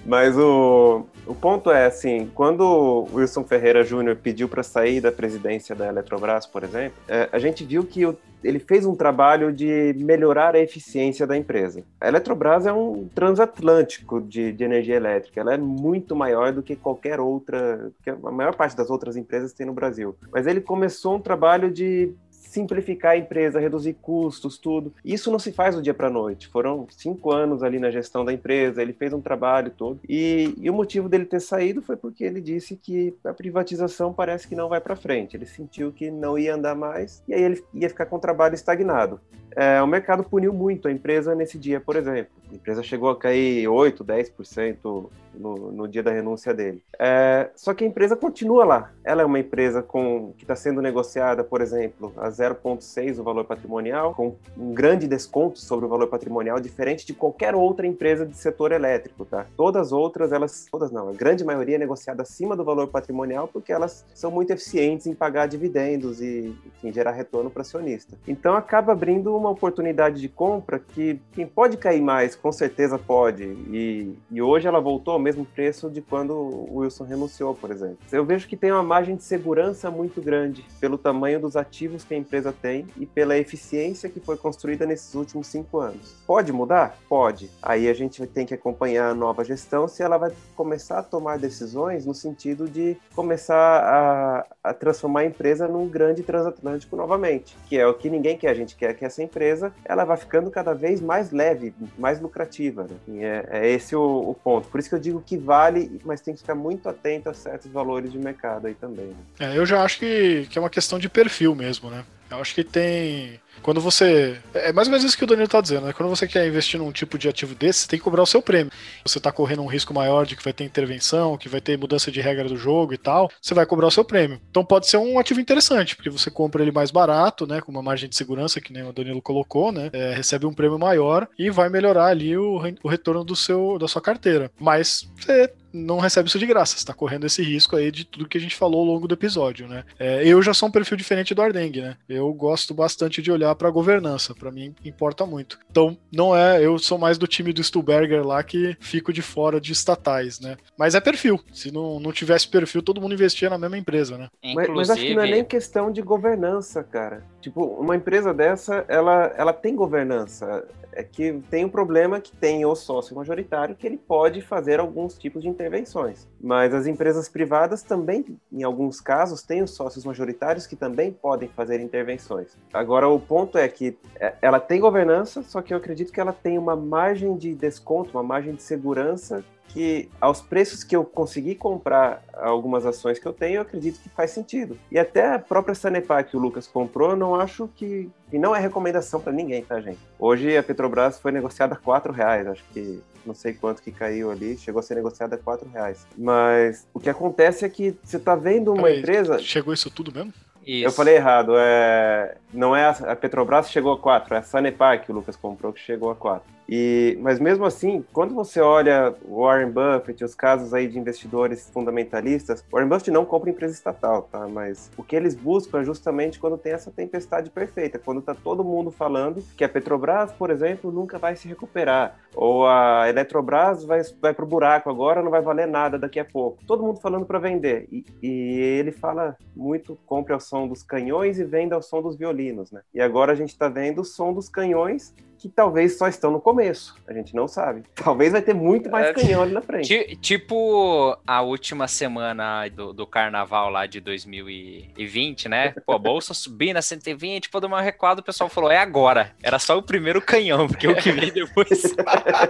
[0.06, 5.74] Mas o, o ponto é assim, quando Wilson Ferreira Júnior pediu para sair da presidência
[5.74, 9.92] da Eletrobras, por exemplo, é, a gente viu que o, ele fez um trabalho de
[9.98, 11.82] melhorar a eficiência da empresa.
[12.00, 16.76] A Eletrobras é um transatlântico de, de energia elétrica, ela é muito maior do que
[16.76, 20.14] qualquer outra, que a maior parte das outras empresas tem no Brasil.
[20.30, 22.14] Mas ele começou um trabalho de
[22.56, 24.94] simplificar a empresa, reduzir custos, tudo.
[25.04, 26.48] Isso não se faz do dia para noite.
[26.48, 30.00] Foram cinco anos ali na gestão da empresa, ele fez um trabalho todo.
[30.08, 34.48] E, e, o motivo dele ter saído foi porque ele disse que a privatização parece
[34.48, 35.36] que não vai para frente.
[35.36, 38.54] Ele sentiu que não ia andar mais e aí ele ia ficar com o trabalho
[38.54, 39.20] estagnado.
[39.56, 42.30] É, o mercado puniu muito a empresa nesse dia, por exemplo.
[42.52, 46.82] A empresa chegou a cair 8, 10% no, no dia da renúncia dele.
[46.98, 48.92] É, só que a empresa continua lá.
[49.04, 53.44] Ela é uma empresa com, que está sendo negociada, por exemplo, a 0,6 o valor
[53.44, 58.36] patrimonial, com um grande desconto sobre o valor patrimonial, diferente de qualquer outra empresa de
[58.36, 59.46] setor elétrico, tá?
[59.56, 63.48] Todas as outras, elas, todas não, a grande maioria é negociada acima do valor patrimonial
[63.48, 68.16] porque elas são muito eficientes em pagar dividendos e enfim, gerar retorno para acionista.
[68.26, 73.44] Então acaba abrindo uma oportunidade de compra que quem pode cair mais, com certeza pode.
[73.44, 77.98] E, e hoje ela voltou mesmo preço de quando o Wilson renunciou, por exemplo.
[78.10, 82.14] Eu vejo que tem uma margem de segurança muito grande pelo tamanho dos ativos que
[82.14, 86.14] a empresa tem e pela eficiência que foi construída nesses últimos cinco anos.
[86.26, 86.98] Pode mudar?
[87.08, 87.50] Pode.
[87.62, 91.38] Aí a gente tem que acompanhar a nova gestão se ela vai começar a tomar
[91.38, 97.78] decisões no sentido de começar a, a transformar a empresa num grande transatlântico novamente, que
[97.78, 98.50] é o que ninguém quer.
[98.50, 99.35] A gente quer que essa empresa
[99.84, 102.86] ela vá ficando cada vez mais leve, mais lucrativa.
[103.08, 103.24] Né?
[103.24, 104.68] É, é, esse o, o ponto.
[104.68, 107.34] Por isso que eu digo digo que vale, mas tem que ficar muito atento a
[107.34, 109.06] certos valores de mercado aí também.
[109.06, 109.16] Né?
[109.40, 112.04] É, eu já acho que, que é uma questão de perfil mesmo, né?
[112.30, 114.38] Eu acho que tem quando você.
[114.54, 115.92] É mais ou menos isso que o Danilo tá dizendo, né?
[115.92, 118.42] Quando você quer investir num tipo de ativo desse, você tem que cobrar o seu
[118.42, 118.72] prêmio.
[119.04, 122.10] Você tá correndo um risco maior de que vai ter intervenção, que vai ter mudança
[122.10, 124.40] de regra do jogo e tal, você vai cobrar o seu prêmio.
[124.50, 127.60] Então pode ser um ativo interessante, porque você compra ele mais barato, né?
[127.60, 129.90] Com uma margem de segurança, que nem o Danilo colocou, né?
[129.92, 133.88] É, recebe um prêmio maior e vai melhorar ali o, o retorno do seu, da
[133.88, 134.50] sua carteira.
[134.58, 136.72] Mas você não recebe isso de graça.
[136.72, 139.14] Você está correndo esse risco aí de tudo que a gente falou ao longo do
[139.14, 139.84] episódio, né?
[139.98, 141.96] É, eu já sou um perfil diferente do Ardeng, né?
[142.08, 144.34] Eu gosto bastante de olhar para a governança.
[144.34, 145.58] Para mim importa muito.
[145.70, 149.60] Então não é, eu sou mais do time do Stuberger lá que fico de fora
[149.60, 150.56] de estatais, né?
[150.78, 151.40] Mas é perfil.
[151.52, 154.28] Se não, não tivesse perfil, todo mundo investia na mesma empresa, né?
[154.54, 157.22] Mas, mas acho que não é nem questão de governança, cara.
[157.46, 160.66] Tipo, uma empresa dessa, ela, ela tem governança.
[160.90, 165.16] É que tem um problema que tem o sócio majoritário que ele pode fazer alguns
[165.16, 166.26] tipos de intervenções.
[166.40, 171.48] Mas as empresas privadas também, em alguns casos, têm os sócios majoritários que também podem
[171.50, 172.58] fazer intervenções.
[172.72, 176.32] Agora, o ponto é que é, ela tem governança, só que eu acredito que ela
[176.32, 181.54] tem uma margem de desconto, uma margem de segurança que aos preços que eu consegui
[181.54, 184.78] comprar algumas ações que eu tenho, eu acredito que faz sentido.
[184.90, 188.10] E até a própria Sanepar que o Lucas comprou, eu não acho que.
[188.32, 189.98] E não é recomendação para ninguém, tá, gente?
[190.18, 194.30] Hoje a Petrobras foi negociada a quatro reais, acho que não sei quanto que caiu
[194.30, 196.06] ali, chegou a ser negociada a quatro reais.
[196.16, 199.38] Mas o que acontece é que você tá vendo uma Peraí, empresa.
[199.38, 200.32] Chegou isso tudo mesmo?
[200.66, 200.84] Isso.
[200.84, 201.52] Eu falei errado.
[201.56, 202.36] É...
[202.52, 205.80] Não é a, Petrobras chegou a 4, é a Sanepar que o Lucas comprou que
[205.80, 206.55] chegou a 4.
[206.68, 211.70] E, mas mesmo assim, quando você olha o Warren Buffett, os casos aí de investidores
[211.70, 214.46] fundamentalistas, Warren Buffett não compra empresa estatal, tá?
[214.48, 218.64] Mas o que eles buscam é justamente quando tem essa tempestade perfeita, quando tá todo
[218.64, 224.02] mundo falando que a Petrobras, por exemplo, nunca vai se recuperar, ou a Eletrobras vai,
[224.20, 226.64] vai pro buraco agora, não vai valer nada daqui a pouco.
[226.66, 227.88] Todo mundo falando para vender.
[227.90, 232.16] E, e, ele fala muito, compre ao som dos canhões e venda ao som dos
[232.16, 232.82] violinos, né?
[232.92, 236.40] E agora a gente está vendo o som dos canhões que talvez só estão no
[236.40, 236.94] começo.
[237.06, 237.82] A gente não sabe.
[237.94, 240.16] Talvez vai ter muito mais é, canhão ali na frente.
[240.16, 245.74] Tipo a última semana do, do carnaval lá de 2020, né?
[245.84, 249.34] Pô, a bolsa subindo a 120, pô, do meu recuado, o pessoal falou, é agora.
[249.42, 251.94] Era só o primeiro canhão, porque o que vem depois.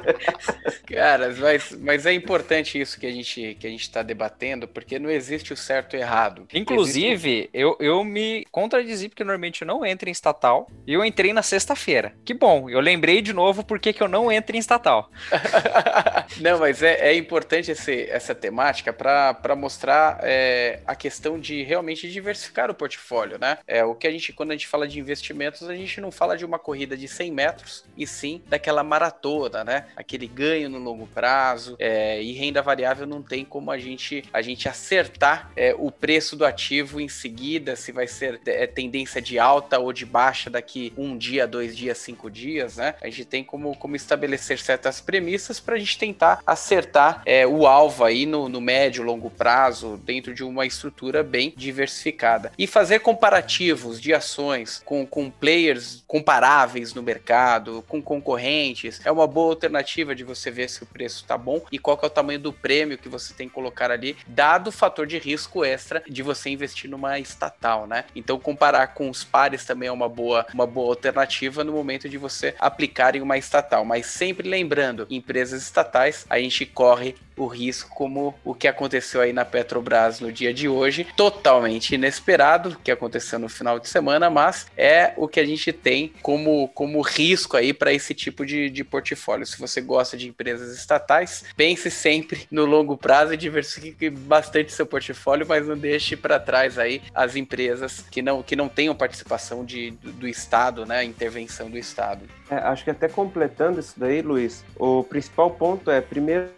[0.87, 4.99] Cara, mas, mas é importante isso que a gente que a gente está debatendo, porque
[4.99, 6.47] não existe o certo e errado.
[6.53, 7.51] Inclusive, existe...
[7.53, 11.43] eu, eu me contradizi, porque normalmente eu não entro em estatal, e eu entrei na
[11.43, 12.14] sexta-feira.
[12.24, 15.10] Que bom, eu lembrei de novo porque que eu não entro em estatal.
[16.40, 22.10] não, mas é, é importante esse, essa temática para mostrar é, a questão de realmente
[22.10, 23.58] diversificar o portfólio, né?
[23.66, 26.36] É, o que a gente, quando a gente fala de investimentos, a gente não fala
[26.36, 29.86] de uma corrida de 100 metros, e sim daquela maratona, né?
[29.96, 34.42] Aquele ganho no longo prazo, é, e renda variável não tem como a gente, a
[34.42, 39.38] gente acertar é, o preço do ativo em seguida, se vai ser é, tendência de
[39.38, 42.94] alta ou de baixa daqui um dia, dois dias, cinco dias né?
[43.00, 47.66] A gente tem como, como estabelecer certas premissas para a gente tentar acertar é, o
[47.66, 52.50] alvo aí no, no médio, longo prazo, dentro de uma estrutura bem diversificada.
[52.58, 59.26] E fazer comparativos de ações com, com players comparáveis no mercado, com concorrentes, é uma
[59.26, 62.40] boa alternativa de você ver se o preço está bom e qual é o tamanho
[62.40, 66.22] do prêmio que você tem que colocar ali, dado o fator de risco extra de
[66.22, 68.04] você investir numa estatal, né?
[68.14, 72.16] Então comparar com os pares também é uma boa, uma boa alternativa no momento de
[72.16, 73.84] você aplicar em uma estatal.
[73.84, 79.32] Mas sempre lembrando, empresas estatais, a gente corre o risco, como o que aconteceu aí
[79.32, 84.66] na Petrobras no dia de hoje, totalmente inesperado, que aconteceu no final de semana, mas
[84.76, 88.82] é o que a gente tem como, como risco aí para esse tipo de, de
[88.82, 89.46] portfólio.
[89.46, 94.86] Se você gosta de empresas estatais, pense sempre no longo prazo e diversifique bastante seu
[94.86, 99.64] portfólio, mas não deixe para trás aí as empresas que não, que não tenham participação
[99.64, 102.22] de, do, do Estado, né, intervenção do Estado.
[102.51, 106.49] É, acho que até completando isso daí, Luiz, o principal ponto é, primeiro,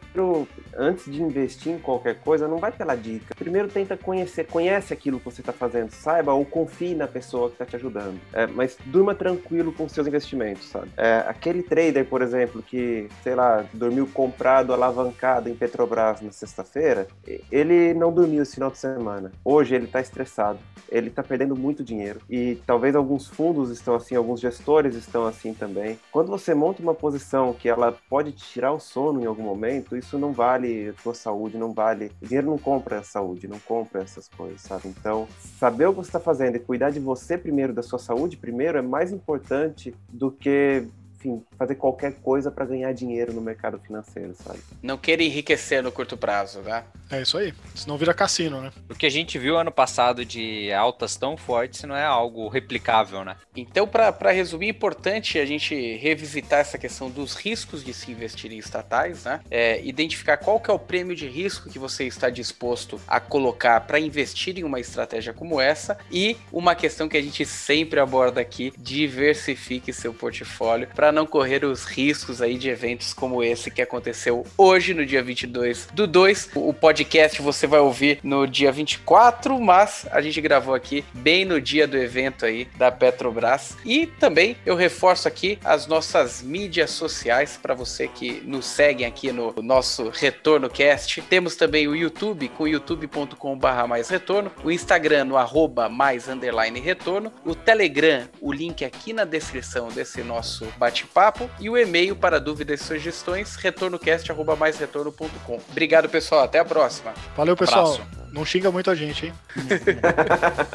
[0.77, 3.35] antes de investir em qualquer coisa, não vai pela dica.
[3.35, 7.55] Primeiro tenta conhecer, conhece aquilo que você está fazendo, saiba ou confie na pessoa que
[7.55, 8.19] está te ajudando.
[8.33, 10.89] É, mas durma tranquilo com seus investimentos, sabe?
[10.97, 17.07] É, aquele trader, por exemplo, que, sei lá, dormiu comprado, alavancado em Petrobras na sexta-feira,
[17.51, 19.33] ele não dormiu esse final de semana.
[19.45, 20.59] Hoje ele está estressado,
[20.89, 25.53] ele está perdendo muito dinheiro e talvez alguns fundos estão assim, alguns gestores estão assim
[25.53, 25.99] também.
[26.11, 29.97] Quando você monta uma posição que ela pode te tirar o sono em algum momento,
[29.97, 32.13] isso não vale a tua saúde, não vale.
[32.23, 34.89] O dinheiro não compra a saúde, não compra essas coisas, sabe?
[34.89, 35.27] Então,
[35.59, 38.79] saber o que você está fazendo e cuidar de você primeiro, da sua saúde primeiro,
[38.79, 40.87] é mais importante do que
[41.19, 44.61] enfim, fazer qualquer coisa para ganhar dinheiro no mercado financeiro, sabe?
[44.81, 46.85] Não queira enriquecer no curto prazo, né?
[47.11, 47.53] É isso aí.
[47.75, 48.71] Senão vira cassino, né?
[48.89, 53.25] O que a gente viu ano passado de altas tão fortes não é algo replicável,
[53.25, 53.37] né?
[53.57, 58.53] Então, para resumir, é importante a gente revisitar essa questão dos riscos de se investir
[58.53, 59.41] em estatais, né?
[59.51, 63.81] É, identificar qual que é o prêmio de risco que você está disposto a colocar
[63.81, 68.41] para investir em uma estratégia como essa e uma questão que a gente sempre aborda
[68.41, 73.71] aqui, diversifique seu portfólio para para não correr os riscos aí de eventos como esse
[73.71, 76.51] que aconteceu hoje, no dia 22 do 2.
[76.55, 81.63] O podcast você vai ouvir no dia 24, mas a gente gravou aqui bem no
[81.63, 83.75] dia do evento aí da Petrobras.
[83.87, 89.33] E também eu reforço aqui as nossas mídias sociais para você que nos seguem aqui
[89.33, 91.23] no nosso Retorno Cast.
[91.23, 97.33] Temos também o YouTube com youtube.com/barra mais retorno, o Instagram no arroba mais underline retorno,
[97.47, 100.67] o Telegram, o link aqui na descrição desse nosso
[101.05, 105.61] bate-papo e o e-mail para dúvidas e sugestões retornocast@maisretorno.com.
[105.71, 107.13] Obrigado pessoal, até a próxima.
[107.37, 107.95] Valeu pessoal.
[107.95, 108.09] Abraço.
[108.33, 109.33] Não xinga muito a gente, hein?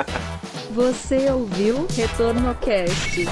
[0.72, 3.26] Você ouviu Retorno Cast.